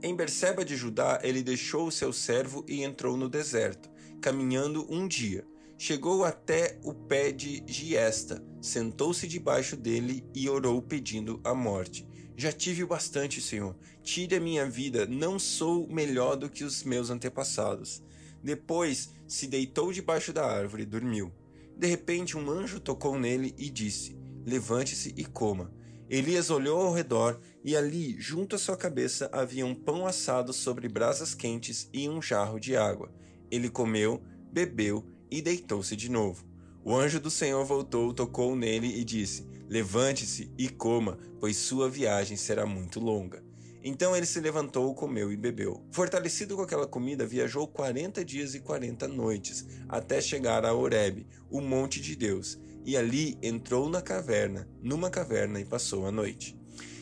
Em 0.00 0.14
Berseba 0.14 0.64
de 0.64 0.76
Judá, 0.76 1.18
ele 1.24 1.42
deixou 1.42 1.88
o 1.88 1.92
seu 1.92 2.12
servo 2.12 2.64
e 2.68 2.84
entrou 2.84 3.16
no 3.16 3.28
deserto, 3.28 3.90
caminhando 4.20 4.86
um 4.88 5.08
dia. 5.08 5.44
Chegou 5.78 6.24
até 6.24 6.78
o 6.84 6.94
pé 6.94 7.32
de 7.32 7.62
Giesta, 7.66 8.42
sentou-se 8.60 9.26
debaixo 9.26 9.76
dele 9.76 10.24
e 10.34 10.48
orou 10.48 10.80
pedindo 10.80 11.40
a 11.42 11.54
morte. 11.54 12.06
Já 12.36 12.52
tive 12.52 12.84
o 12.84 12.86
bastante, 12.86 13.40
Senhor. 13.40 13.76
Tire 14.02 14.36
a 14.36 14.40
minha 14.40 14.68
vida, 14.68 15.06
não 15.06 15.38
sou 15.38 15.86
melhor 15.88 16.36
do 16.36 16.48
que 16.48 16.64
os 16.64 16.82
meus 16.82 17.10
antepassados. 17.10 18.02
Depois 18.42 19.10
se 19.26 19.46
deitou 19.46 19.92
debaixo 19.92 20.32
da 20.32 20.44
árvore 20.44 20.82
e 20.82 20.86
dormiu. 20.86 21.32
De 21.76 21.86
repente, 21.86 22.36
um 22.36 22.50
anjo 22.50 22.80
tocou 22.80 23.18
nele 23.18 23.54
e 23.58 23.70
disse: 23.70 24.16
Levante-se 24.44 25.14
e 25.16 25.24
coma. 25.24 25.72
Elias 26.08 26.50
olhou 26.50 26.80
ao 26.80 26.92
redor 26.92 27.40
e 27.64 27.76
ali, 27.76 28.20
junto 28.20 28.56
à 28.56 28.58
sua 28.58 28.76
cabeça, 28.76 29.30
havia 29.32 29.64
um 29.64 29.74
pão 29.74 30.06
assado 30.06 30.52
sobre 30.52 30.88
brasas 30.88 31.34
quentes 31.34 31.88
e 31.92 32.08
um 32.08 32.20
jarro 32.20 32.60
de 32.60 32.76
água. 32.76 33.10
Ele 33.50 33.70
comeu, 33.70 34.22
bebeu 34.52 35.11
e 35.32 35.40
deitou-se 35.40 35.96
de 35.96 36.10
novo. 36.10 36.44
O 36.84 36.94
anjo 36.94 37.18
do 37.18 37.30
Senhor 37.30 37.64
voltou, 37.64 38.12
tocou 38.12 38.54
nele 38.54 39.00
e 39.00 39.02
disse: 39.02 39.46
Levante-se 39.66 40.52
e 40.58 40.68
coma, 40.68 41.18
pois 41.40 41.56
sua 41.56 41.88
viagem 41.88 42.36
será 42.36 42.66
muito 42.66 43.00
longa. 43.00 43.42
Então 43.82 44.14
ele 44.14 44.26
se 44.26 44.38
levantou, 44.40 44.94
comeu 44.94 45.32
e 45.32 45.36
bebeu. 45.36 45.82
Fortalecido 45.90 46.54
com 46.54 46.62
aquela 46.62 46.86
comida, 46.86 47.26
viajou 47.26 47.66
quarenta 47.66 48.22
dias 48.22 48.54
e 48.54 48.60
quarenta 48.60 49.08
noites, 49.08 49.66
até 49.88 50.20
chegar 50.20 50.66
a 50.66 50.74
Horebe, 50.74 51.26
o 51.50 51.62
monte 51.62 51.98
de 51.98 52.14
Deus, 52.14 52.60
e 52.84 52.94
ali 52.94 53.38
entrou 53.42 53.88
na 53.88 54.02
caverna, 54.02 54.68
numa 54.82 55.08
caverna, 55.08 55.58
e 55.58 55.64
passou 55.64 56.06
a 56.06 56.12
noite. 56.12 56.54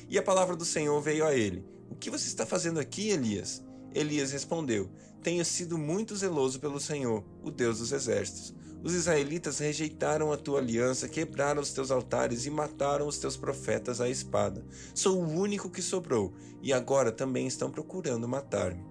E 0.08 0.16
a 0.16 0.22
palavra 0.22 0.54
do 0.54 0.64
Senhor 0.64 1.00
veio 1.02 1.26
a 1.26 1.34
ele: 1.34 1.64
O 1.90 1.96
que 1.96 2.08
você 2.08 2.28
está 2.28 2.46
fazendo 2.46 2.78
aqui, 2.78 3.08
Elias? 3.08 3.60
Elias 3.94 4.32
respondeu: 4.32 4.88
Tenho 5.22 5.44
sido 5.44 5.76
muito 5.76 6.16
zeloso 6.16 6.60
pelo 6.60 6.80
Senhor, 6.80 7.24
o 7.42 7.50
Deus 7.50 7.78
dos 7.78 7.92
exércitos. 7.92 8.54
Os 8.82 8.94
israelitas 8.94 9.58
rejeitaram 9.58 10.32
a 10.32 10.38
tua 10.38 10.58
aliança, 10.58 11.08
quebraram 11.08 11.60
os 11.60 11.72
teus 11.72 11.90
altares 11.90 12.46
e 12.46 12.50
mataram 12.50 13.06
os 13.06 13.18
teus 13.18 13.36
profetas 13.36 14.00
à 14.00 14.08
espada. 14.08 14.64
Sou 14.94 15.22
o 15.22 15.28
único 15.28 15.68
que 15.68 15.82
sobrou, 15.82 16.32
e 16.62 16.72
agora 16.72 17.12
também 17.12 17.46
estão 17.46 17.70
procurando 17.70 18.26
matar-me. 18.26 18.82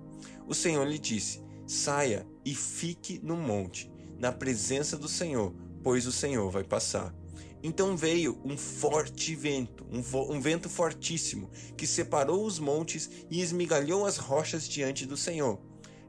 O 0.47 0.53
Senhor 0.53 0.85
lhe 0.85 0.99
disse: 0.99 1.41
Saia 1.65 2.27
e 2.45 2.53
fique 2.53 3.19
no 3.23 3.35
monte, 3.35 3.91
na 4.19 4.31
presença 4.31 4.95
do 4.95 5.07
Senhor, 5.07 5.53
pois 5.83 6.05
o 6.05 6.12
Senhor 6.12 6.51
vai 6.51 6.63
passar. 6.63 7.18
Então 7.61 7.97
veio 7.97 8.39
um 8.45 8.57
forte 8.57 9.35
vento, 9.35 9.85
um, 9.91 9.99
um, 10.33 10.39
vento 10.39 10.69
fortíssimo, 10.69 11.49
que 11.75 11.85
separou 11.85 12.45
os 12.45 12.57
montes 12.57 13.09
e 13.29 13.41
esmigalhou 13.41 14.05
as 14.05 14.17
rochas 14.17 14.67
diante 14.67 15.05
do 15.05 15.17
Senhor. 15.17 15.59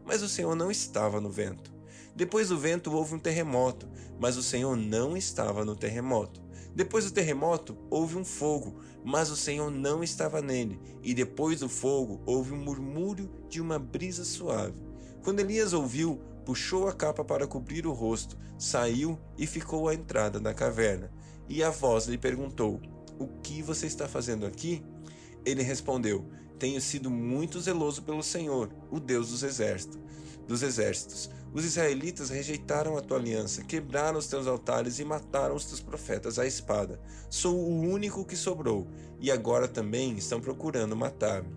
Mas 0.05 0.23
o 0.23 0.29
Senhor 0.29 0.55
não 0.55 0.71
estava 0.71 1.21
no 1.21 1.31
vento. 1.31 1.73
Depois 2.15 2.49
do 2.49 2.59
vento 2.59 2.93
houve 2.93 3.15
um 3.15 3.19
terremoto, 3.19 3.89
mas 4.19 4.37
o 4.37 4.43
Senhor 4.43 4.77
não 4.77 5.17
estava 5.17 5.65
no 5.65 5.75
terremoto. 5.75 6.41
Depois 6.75 7.05
do 7.05 7.11
terremoto 7.11 7.77
houve 7.91 8.17
um 8.17 8.25
fogo, 8.25 8.81
mas 9.05 9.31
o 9.31 9.37
Senhor 9.37 9.71
não 9.71 10.05
estava 10.05 10.41
nele. 10.41 10.81
E 11.03 11.13
depois 11.15 11.61
do 11.61 11.69
fogo 11.69 12.21
houve 12.25 12.53
um 12.53 12.63
murmúrio 12.63 13.29
de 13.49 13.61
uma 13.61 13.79
brisa 13.79 14.25
suave. 14.25 14.79
Quando 15.23 15.41
Elias 15.41 15.73
ouviu, 15.73 16.21
puxou 16.45 16.89
a 16.89 16.93
capa 16.93 17.25
para 17.25 17.47
cobrir 17.47 17.87
o 17.87 17.93
rosto, 17.93 18.37
saiu 18.59 19.19
e 19.37 19.47
ficou 19.47 19.89
à 19.89 19.95
entrada 19.95 20.39
da 20.39 20.55
caverna. 20.55 21.11
E 21.51 21.65
a 21.65 21.71
voz 21.71 22.07
lhe 22.07 22.17
perguntou: 22.17 22.81
O 23.19 23.27
que 23.43 23.61
você 23.61 23.89
está 23.89 24.07
fazendo 24.07 24.47
aqui? 24.47 24.85
Ele 25.45 25.65
respondeu: 25.65 26.25
Tenho 26.61 26.81
sido 26.81 27.11
muito 27.11 27.61
zeloso 27.61 28.03
pelo 28.03 28.23
Senhor, 28.23 28.71
o 28.89 29.01
Deus 29.01 29.31
dos 29.31 29.43
exércitos. 29.43 29.99
Dos 30.47 30.63
exércitos. 30.63 31.29
Os 31.53 31.65
israelitas 31.65 32.31
rejeitaram 32.31 32.97
a 32.97 33.01
tua 33.01 33.19
aliança, 33.19 33.65
quebraram 33.65 34.21
os 34.21 34.29
teus 34.29 34.47
altares 34.47 35.01
e 35.01 35.05
mataram 35.05 35.57
os 35.57 35.65
teus 35.65 35.81
profetas 35.81 36.39
à 36.39 36.47
espada. 36.47 37.01
Sou 37.29 37.57
o 37.57 37.81
único 37.81 38.25
que 38.25 38.37
sobrou, 38.37 38.87
e 39.21 39.29
agora 39.29 39.67
também 39.67 40.17
estão 40.17 40.41
procurando 40.41 40.95
matar-me. 40.95 41.53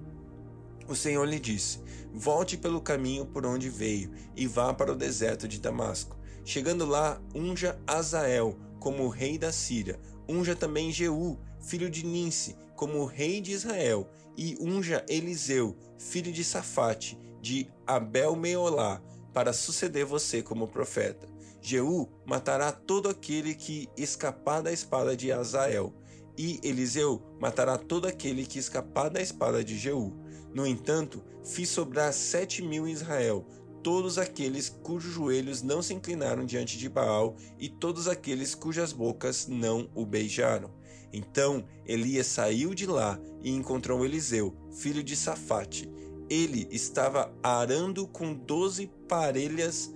O 0.88 0.96
Senhor 0.96 1.24
lhe 1.26 1.40
disse: 1.40 1.80
Volte 2.12 2.58
pelo 2.58 2.82
caminho 2.82 3.28
por 3.28 3.46
onde 3.46 3.70
veio 3.70 4.12
e 4.36 4.48
vá 4.48 4.74
para 4.74 4.92
o 4.92 4.98
deserto 4.98 5.48
de 5.48 5.60
Damasco. 5.60 6.18
Chegando 6.44 6.84
lá, 6.84 7.22
unja 7.36 7.80
Azael 7.86 8.58
como 8.84 9.08
rei 9.08 9.38
da 9.38 9.50
Síria. 9.50 9.98
Unja 10.28 10.58
também 10.58 10.92
Jeú, 10.92 11.40
filho 11.62 11.90
de 11.90 12.06
Ninse, 12.06 12.54
como 12.76 13.06
rei 13.06 13.40
de 13.40 13.54
Israel. 13.54 14.10
E 14.38 14.58
unja 14.60 15.06
Eliseu, 15.08 15.78
filho 15.98 16.34
de 16.34 16.44
Safate, 16.44 17.18
de 17.42 17.72
Abel-Meolá, 17.88 19.02
para 19.34 19.54
suceder 19.54 20.06
você 20.06 20.42
como 20.42 20.68
profeta. 20.68 21.30
Jeú 21.62 22.10
matará 22.26 22.74
todo 22.74 23.08
aquele 23.08 23.56
que 23.56 23.88
escapar 23.96 24.62
da 24.62 24.72
espada 24.72 25.16
de 25.16 25.32
Azael, 25.32 25.94
e 26.38 26.60
Eliseu 26.62 27.22
matará 27.40 27.78
todo 27.78 28.06
aquele 28.06 28.46
que 28.46 28.60
escapar 28.60 29.10
da 29.10 29.22
espada 29.22 29.64
de 29.64 29.78
Jeú. 29.78 30.14
No 30.54 30.68
entanto, 30.68 31.24
fiz 31.42 31.70
sobrar 31.70 32.12
sete 32.12 32.62
mil 32.62 32.86
em 32.86 32.92
Israel, 32.92 33.46
todos 33.84 34.18
aqueles 34.18 34.70
cujos 34.70 35.14
joelhos 35.14 35.62
não 35.62 35.82
se 35.82 35.94
inclinaram 35.94 36.46
diante 36.46 36.78
de 36.78 36.88
Baal 36.88 37.36
e 37.60 37.68
todos 37.68 38.08
aqueles 38.08 38.56
cujas 38.56 38.94
bocas 38.94 39.46
não 39.46 39.90
o 39.94 40.06
beijaram. 40.06 40.72
Então 41.12 41.66
Elias 41.86 42.28
saiu 42.28 42.74
de 42.74 42.88
lá 42.88 43.20
e 43.44 43.52
encontrou 43.52 44.04
Eliseu, 44.04 44.56
filho 44.72 45.04
de 45.04 45.16
Safate. 45.16 45.92
Ele 46.30 46.68
estava 46.72 47.32
arando 47.44 48.08
com 48.08 48.34
doze 48.34 48.90
parelhas 49.08 49.92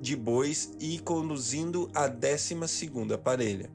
de 0.00 0.14
bois 0.14 0.72
e 0.78 0.98
conduzindo 1.00 1.90
a 1.92 2.06
décima 2.06 2.68
segunda 2.68 3.18
parelha. 3.18 3.70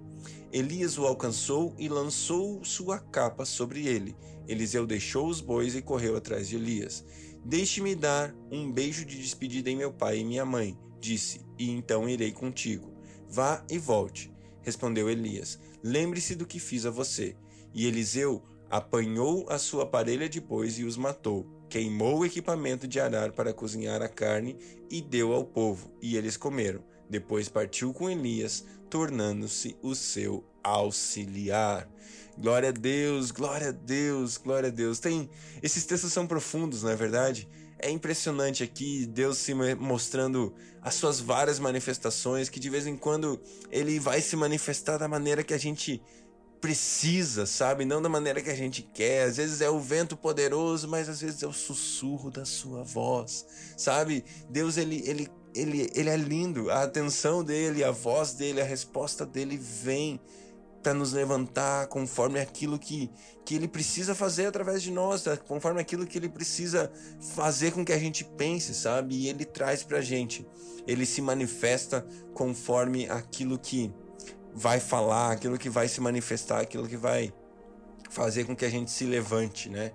Elias 0.52 0.98
o 0.98 1.06
alcançou 1.06 1.76
e 1.78 1.88
lançou 1.88 2.64
sua 2.64 2.98
capa 2.98 3.46
sobre 3.46 3.86
ele. 3.86 4.16
Eliseu 4.50 4.88
deixou 4.88 5.28
os 5.28 5.40
bois 5.40 5.76
e 5.76 5.82
correu 5.82 6.18
atrás 6.18 6.50
de 6.50 6.56
Elias. 6.56 7.06
Deixe-me 7.46 7.96
dar 7.96 8.36
um 8.52 8.72
beijo 8.72 9.06
de 9.06 9.16
despedida 9.18 9.70
em 9.70 9.76
meu 9.76 9.94
pai 9.94 10.20
e 10.20 10.26
minha 10.26 10.44
mãe, 10.44 10.78
disse, 11.00 11.42
e 11.58 11.70
então 11.70 12.10
irei 12.10 12.32
contigo. 12.32 12.92
Vá 13.30 13.64
e 13.70 13.78
volte. 13.78 14.34
Respondeu 14.64 15.08
Elias: 15.08 15.60
Lembre-se 15.84 16.34
do 16.34 16.48
que 16.48 16.60
fiz 16.60 16.86
a 16.86 16.90
você. 16.90 17.36
E 17.74 17.86
Eliseu 17.86 18.44
apanhou 18.70 19.46
a 19.50 19.60
sua 19.60 19.86
parelha 19.86 20.28
de 20.28 20.42
bois 20.42 20.80
e 20.80 20.84
os 20.84 20.98
matou. 20.98 21.46
Queimou 21.70 22.20
o 22.20 22.26
equipamento 22.26 22.88
de 22.88 23.00
arar 23.00 23.32
para 23.32 23.54
cozinhar 23.54 24.02
a 24.02 24.10
carne 24.10 24.58
e 24.90 25.00
deu 25.00 25.32
ao 25.32 25.46
povo, 25.46 25.94
e 26.02 26.18
eles 26.18 26.36
comeram. 26.36 26.84
Depois 27.08 27.48
partiu 27.48 27.94
com 27.94 28.10
Elias, 28.10 28.66
tornando-se 28.90 29.78
o 29.82 29.94
seu 29.94 30.44
auxiliar. 30.64 31.88
Glória 32.38 32.70
a 32.70 32.72
Deus, 32.72 33.32
glória 33.32 33.70
a 33.70 33.72
Deus, 33.72 34.38
glória 34.38 34.70
a 34.70 34.72
Deus. 34.72 35.00
Tem 35.00 35.30
esses 35.62 35.86
textos 35.86 36.14
são 36.14 36.26
profundos, 36.26 36.84
não 36.84 36.92
é 36.92 36.96
verdade? 36.96 37.48
É 37.78 37.90
impressionante 37.90 38.64
aqui 38.64 39.06
Deus 39.06 39.38
se 39.38 39.54
mostrando 39.54 40.54
as 40.82 40.96
suas 40.96 41.20
várias 41.20 41.60
manifestações, 41.60 42.50
que 42.50 42.60
de 42.60 42.70
vez 42.70 42.86
em 42.86 42.96
quando 42.96 43.40
ele 43.72 44.00
vai 44.00 44.22
se 44.22 44.36
manifestar 44.36 44.98
da 44.98 45.08
maneira 45.08 45.44
que 45.44 45.54
a 45.54 45.58
gente 45.58 46.02
precisa, 46.60 47.46
sabe? 47.46 47.86
Não 47.86 48.02
da 48.02 48.10
maneira 48.10 48.42
que 48.42 48.50
a 48.50 48.56
gente 48.56 48.82
quer. 48.82 49.24
Às 49.24 49.38
vezes 49.38 49.62
é 49.62 49.70
o 49.70 49.80
vento 49.80 50.18
poderoso, 50.18 50.88
mas 50.88 51.08
às 51.08 51.22
vezes 51.22 51.42
é 51.42 51.48
o 51.48 51.54
sussurro 51.54 52.30
da 52.30 52.46
sua 52.46 52.84
voz, 52.84 53.46
sabe? 53.78 54.26
Deus 54.50 54.78
ele 54.78 55.02
ele 55.06 55.30
ele, 55.56 55.90
ele 55.96 56.10
é 56.10 56.16
lindo, 56.16 56.70
a 56.70 56.84
atenção 56.84 57.44
dele, 57.44 57.84
a 57.84 57.90
voz 57.90 58.34
dele, 58.34 58.62
a 58.62 58.64
resposta 58.64 59.26
dele 59.26 59.58
vem 59.58 60.20
para 60.82 60.94
nos 60.94 61.14
levantar 61.14 61.88
conforme 61.88 62.40
aquilo 62.40 62.80
que, 62.80 63.12
que 63.46 63.56
ele 63.56 63.68
precisa 63.68 64.16
fazer 64.16 64.46
através 64.46 64.82
de 64.82 64.92
nós, 64.92 65.24
tá? 65.24 65.36
conforme 65.36 65.82
aquilo 65.82 66.06
que 66.06 66.18
ele 66.18 66.30
precisa 66.30 66.92
fazer 67.20 67.72
com 67.72 67.84
que 67.84 67.92
a 67.92 67.98
gente 67.98 68.24
pense, 68.24 68.74
sabe? 68.74 69.16
E 69.16 69.28
ele 69.28 69.46
traz 69.46 69.84
para 69.84 69.98
a 69.98 70.02
gente, 70.02 70.48
ele 70.88 71.06
se 71.06 71.22
manifesta 71.22 72.06
conforme 72.34 73.10
aquilo 73.10 73.60
que 73.60 73.92
vai 74.54 74.80
falar, 74.80 75.32
aquilo 75.32 75.58
que 75.58 75.70
vai 75.70 75.88
se 75.88 76.02
manifestar, 76.02 76.62
aquilo 76.62 76.88
que 76.88 76.98
vai 76.98 77.34
fazer 78.10 78.46
com 78.46 78.56
que 78.56 78.66
a 78.66 78.70
gente 78.70 78.90
se 78.90 79.06
levante, 79.06 79.70
né? 79.70 79.92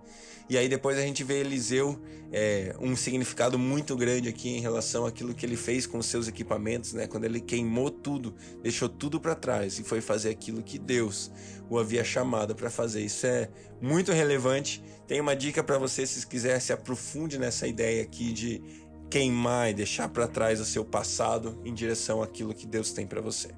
E 0.48 0.59
aí 0.59 0.68
depois 0.68 0.98
a 0.98 1.00
gente 1.00 1.24
vê 1.24 1.40
Eliseu 1.40 1.98
é, 2.30 2.74
um 2.80 2.94
significado 2.94 3.59
muito 3.59 3.96
grande 3.96 4.28
aqui 4.28 4.50
em 4.50 4.61
relação 4.61 5.07
àquilo 5.07 5.33
que 5.35 5.46
ele 5.46 5.57
fez 5.57 5.87
com 5.87 5.98
os 5.98 6.07
seus 6.07 6.28
equipamentos, 6.28 6.92
né? 6.92 7.07
Quando 7.07 7.24
ele 7.24 7.40
queimou 7.40 7.90
tudo, 7.90 8.35
deixou 8.62 8.88
tudo 8.88 9.18
para 9.20 9.35
trás 9.35 9.78
e 9.78 9.85
foi 9.85 10.00
fazer 10.00 10.30
aquilo 10.30 10.62
que 10.62 10.78
Deus 10.78 11.30
o 11.70 11.78
havia 11.78 12.04
chamado 12.04 12.54
para 12.54 12.68
fazer. 12.68 13.02
Isso 13.02 13.26
é 13.26 13.48
muito 13.80 14.12
relevante. 14.12 14.83
Tem 15.07 15.20
uma 15.20 15.35
dica 15.35 15.62
para 15.62 15.78
você 15.78 16.07
se 16.07 16.26
quiser 16.26 16.61
se 16.61 16.72
aprofunde 16.72 17.38
nessa 17.38 17.66
ideia 17.66 18.02
aqui 18.02 18.33
de 18.33 18.62
queimar 19.09 19.70
e 19.70 19.74
deixar 19.74 20.09
para 20.09 20.26
trás 20.26 20.61
o 20.61 20.64
seu 20.64 20.85
passado 20.85 21.61
em 21.64 21.72
direção 21.72 22.22
àquilo 22.22 22.52
que 22.52 22.66
Deus 22.66 22.92
tem 22.92 23.07
para 23.07 23.20
você. 23.20 23.50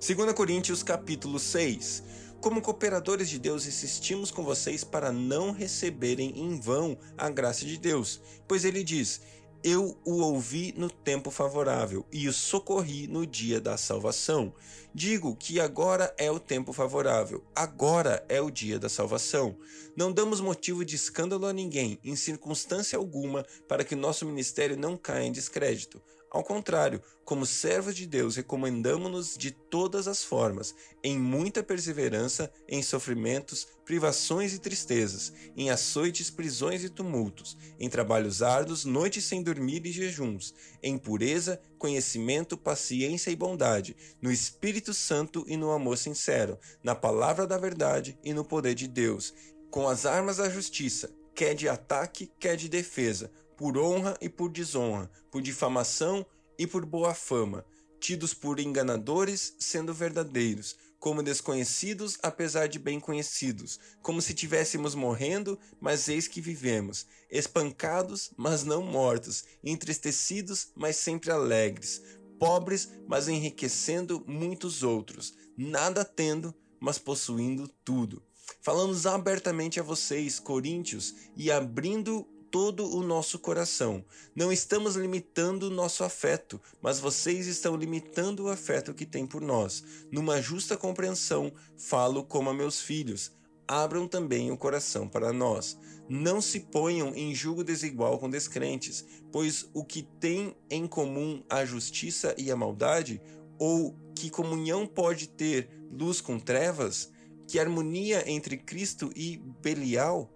2 0.00 0.32
Coríntios 0.32 0.82
capítulo 0.82 1.38
6 1.38 2.02
como 2.42 2.60
cooperadores 2.60 3.30
de 3.30 3.38
Deus, 3.38 3.66
insistimos 3.66 4.32
com 4.32 4.42
vocês 4.42 4.82
para 4.82 5.12
não 5.12 5.52
receberem 5.52 6.40
em 6.40 6.58
vão 6.58 6.98
a 7.16 7.30
graça 7.30 7.64
de 7.64 7.78
Deus, 7.78 8.20
pois 8.48 8.64
ele 8.64 8.82
diz: 8.82 9.20
Eu 9.62 9.96
o 10.04 10.16
ouvi 10.16 10.74
no 10.76 10.90
tempo 10.90 11.30
favorável 11.30 12.04
e 12.12 12.26
o 12.26 12.32
socorri 12.32 13.06
no 13.06 13.24
dia 13.24 13.60
da 13.60 13.76
salvação. 13.76 14.52
Digo 14.92 15.36
que 15.36 15.60
agora 15.60 16.12
é 16.18 16.30
o 16.32 16.40
tempo 16.40 16.72
favorável, 16.72 17.44
agora 17.54 18.26
é 18.28 18.40
o 18.40 18.50
dia 18.50 18.76
da 18.76 18.88
salvação. 18.88 19.56
Não 19.96 20.12
damos 20.12 20.40
motivo 20.40 20.84
de 20.84 20.96
escândalo 20.96 21.46
a 21.46 21.52
ninguém, 21.52 22.00
em 22.02 22.16
circunstância 22.16 22.98
alguma, 22.98 23.46
para 23.68 23.84
que 23.84 23.94
nosso 23.94 24.26
ministério 24.26 24.76
não 24.76 24.96
caia 24.96 25.26
em 25.26 25.32
descrédito. 25.32 26.02
Ao 26.32 26.42
contrário, 26.42 27.02
como 27.26 27.44
servos 27.44 27.94
de 27.94 28.06
Deus, 28.06 28.36
recomendamos-nos 28.36 29.36
de 29.36 29.50
todas 29.50 30.08
as 30.08 30.24
formas, 30.24 30.74
em 31.04 31.18
muita 31.18 31.62
perseverança, 31.62 32.50
em 32.66 32.82
sofrimentos, 32.82 33.68
privações 33.84 34.54
e 34.54 34.58
tristezas, 34.58 35.30
em 35.54 35.68
açoites, 35.68 36.30
prisões 36.30 36.82
e 36.84 36.88
tumultos, 36.88 37.58
em 37.78 37.86
trabalhos 37.86 38.42
árduos, 38.42 38.86
noites 38.86 39.26
sem 39.26 39.42
dormir 39.42 39.84
e 39.84 39.92
jejuns, 39.92 40.54
em 40.82 40.96
pureza, 40.96 41.60
conhecimento, 41.78 42.56
paciência 42.56 43.30
e 43.30 43.36
bondade, 43.36 43.94
no 44.18 44.32
Espírito 44.32 44.94
Santo 44.94 45.44
e 45.46 45.54
no 45.54 45.70
amor 45.70 45.98
sincero, 45.98 46.58
na 46.82 46.94
palavra 46.94 47.46
da 47.46 47.58
verdade 47.58 48.18
e 48.24 48.32
no 48.32 48.42
poder 48.42 48.74
de 48.74 48.88
Deus, 48.88 49.34
com 49.70 49.86
as 49.86 50.06
armas 50.06 50.38
da 50.38 50.48
justiça, 50.48 51.10
quer 51.34 51.52
de 51.52 51.68
ataque, 51.68 52.32
quer 52.38 52.56
de 52.56 52.70
defesa 52.70 53.30
por 53.62 53.78
honra 53.78 54.18
e 54.20 54.28
por 54.28 54.50
desonra, 54.50 55.08
por 55.30 55.40
difamação 55.40 56.26
e 56.58 56.66
por 56.66 56.84
boa 56.84 57.14
fama, 57.14 57.64
tidos 58.00 58.34
por 58.34 58.58
enganadores, 58.58 59.54
sendo 59.56 59.94
verdadeiros, 59.94 60.76
como 60.98 61.22
desconhecidos, 61.22 62.18
apesar 62.24 62.66
de 62.66 62.80
bem 62.80 62.98
conhecidos, 62.98 63.78
como 64.02 64.20
se 64.20 64.34
tivéssemos 64.34 64.96
morrendo, 64.96 65.56
mas 65.80 66.08
eis 66.08 66.26
que 66.26 66.40
vivemos, 66.40 67.06
espancados, 67.30 68.32
mas 68.36 68.64
não 68.64 68.82
mortos, 68.82 69.44
entristecidos, 69.62 70.72
mas 70.74 70.96
sempre 70.96 71.30
alegres, 71.30 72.02
pobres, 72.40 72.88
mas 73.06 73.28
enriquecendo 73.28 74.24
muitos 74.26 74.82
outros, 74.82 75.34
nada 75.56 76.04
tendo, 76.04 76.52
mas 76.80 76.98
possuindo 76.98 77.68
tudo. 77.84 78.24
Falamos 78.60 79.06
abertamente 79.06 79.78
a 79.78 79.84
vocês, 79.84 80.40
coríntios, 80.40 81.14
e 81.36 81.50
abrindo 81.50 82.26
todo 82.52 82.86
o 82.94 83.02
nosso 83.02 83.38
coração. 83.38 84.04
Não 84.36 84.52
estamos 84.52 84.94
limitando 84.94 85.68
o 85.68 85.70
nosso 85.70 86.04
afeto, 86.04 86.60
mas 86.82 87.00
vocês 87.00 87.46
estão 87.46 87.74
limitando 87.74 88.44
o 88.44 88.48
afeto 88.50 88.92
que 88.92 89.06
têm 89.06 89.26
por 89.26 89.40
nós. 89.40 89.82
Numa 90.12 90.40
justa 90.40 90.76
compreensão, 90.76 91.50
falo 91.78 92.22
como 92.22 92.50
a 92.50 92.54
meus 92.54 92.78
filhos. 92.78 93.32
Abram 93.66 94.06
também 94.06 94.50
o 94.50 94.58
coração 94.58 95.08
para 95.08 95.32
nós. 95.32 95.78
Não 96.10 96.42
se 96.42 96.60
ponham 96.60 97.14
em 97.14 97.34
julgo 97.34 97.64
desigual 97.64 98.18
com 98.18 98.28
descrentes, 98.28 99.02
pois 99.32 99.66
o 99.72 99.82
que 99.82 100.02
tem 100.02 100.54
em 100.68 100.86
comum 100.86 101.42
a 101.48 101.64
justiça 101.64 102.34
e 102.36 102.50
a 102.50 102.56
maldade, 102.56 103.18
ou 103.58 103.96
que 104.14 104.28
comunhão 104.28 104.86
pode 104.86 105.26
ter 105.26 105.70
luz 105.90 106.20
com 106.20 106.38
trevas? 106.38 107.10
Que 107.48 107.58
harmonia 107.58 108.30
entre 108.30 108.58
Cristo 108.58 109.10
e 109.16 109.38
Belial? 109.62 110.31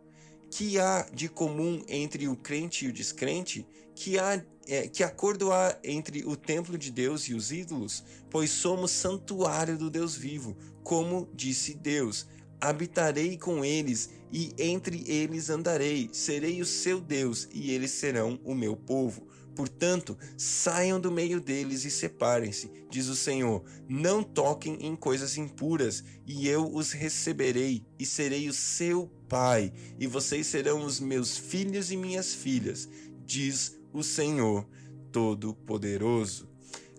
Que 0.50 0.78
há 0.78 1.08
de 1.12 1.28
comum 1.28 1.82
entre 1.88 2.28
o 2.28 2.36
crente 2.36 2.84
e 2.84 2.88
o 2.88 2.92
descrente? 2.92 3.66
Que, 3.94 4.18
há, 4.18 4.42
é, 4.66 4.88
que 4.88 5.02
acordo 5.02 5.52
há 5.52 5.78
entre 5.82 6.24
o 6.24 6.36
templo 6.36 6.78
de 6.78 6.90
Deus 6.90 7.24
e 7.24 7.34
os 7.34 7.50
ídolos? 7.50 8.04
Pois 8.30 8.50
somos 8.50 8.90
santuário 8.90 9.76
do 9.76 9.90
Deus 9.90 10.16
vivo, 10.16 10.56
como 10.82 11.28
disse 11.34 11.74
Deus. 11.74 12.26
Habitarei 12.60 13.36
com 13.36 13.64
eles 13.64 14.10
e 14.32 14.54
entre 14.58 15.04
eles 15.06 15.50
andarei, 15.50 16.08
serei 16.12 16.60
o 16.60 16.66
seu 16.66 17.00
Deus 17.00 17.48
e 17.52 17.70
eles 17.70 17.90
serão 17.90 18.40
o 18.44 18.54
meu 18.54 18.76
povo. 18.76 19.26
Portanto, 19.56 20.18
saiam 20.36 21.00
do 21.00 21.10
meio 21.10 21.40
deles 21.40 21.86
e 21.86 21.90
separem-se, 21.90 22.70
diz 22.90 23.08
o 23.08 23.16
Senhor. 23.16 23.64
Não 23.88 24.22
toquem 24.22 24.76
em 24.82 24.94
coisas 24.94 25.38
impuras, 25.38 26.04
e 26.26 26.46
eu 26.46 26.70
os 26.70 26.92
receberei, 26.92 27.82
e 27.98 28.04
serei 28.04 28.50
o 28.50 28.52
seu 28.52 29.10
pai, 29.28 29.72
e 29.98 30.06
vocês 30.06 30.46
serão 30.46 30.84
os 30.84 31.00
meus 31.00 31.36
filhos 31.36 31.90
e 31.90 31.96
minhas 31.96 32.34
filhas, 32.34 32.88
diz 33.24 33.76
o 33.92 34.02
Senhor 34.02 34.66
Todo-Poderoso. 35.12 36.48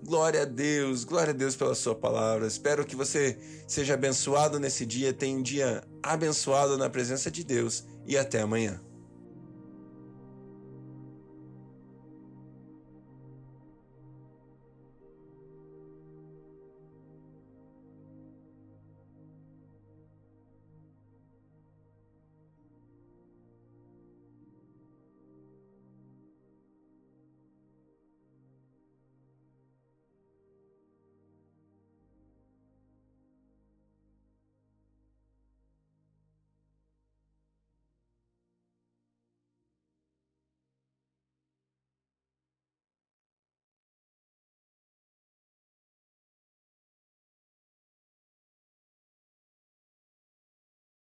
Glória 0.04 0.44
a 0.44 0.46
Deus, 0.46 1.04
glória 1.04 1.32
a 1.32 1.36
Deus 1.36 1.56
pela 1.56 1.74
sua 1.74 1.96
palavra. 1.96 2.48
Espero 2.48 2.86
que 2.86 2.96
você 2.96 3.38
seja 3.68 3.96
abençoado 3.96 4.60
nesse 4.60 4.86
dia, 4.86 5.12
tenha 5.12 5.38
um 5.38 5.42
dia 5.42 5.84
abençoado 6.04 6.78
na 6.78 6.90
presença 6.90 7.32
de 7.32 7.44
Deus 7.44 7.84
e 8.06 8.18
até 8.18 8.42
amanhã. 8.42 8.80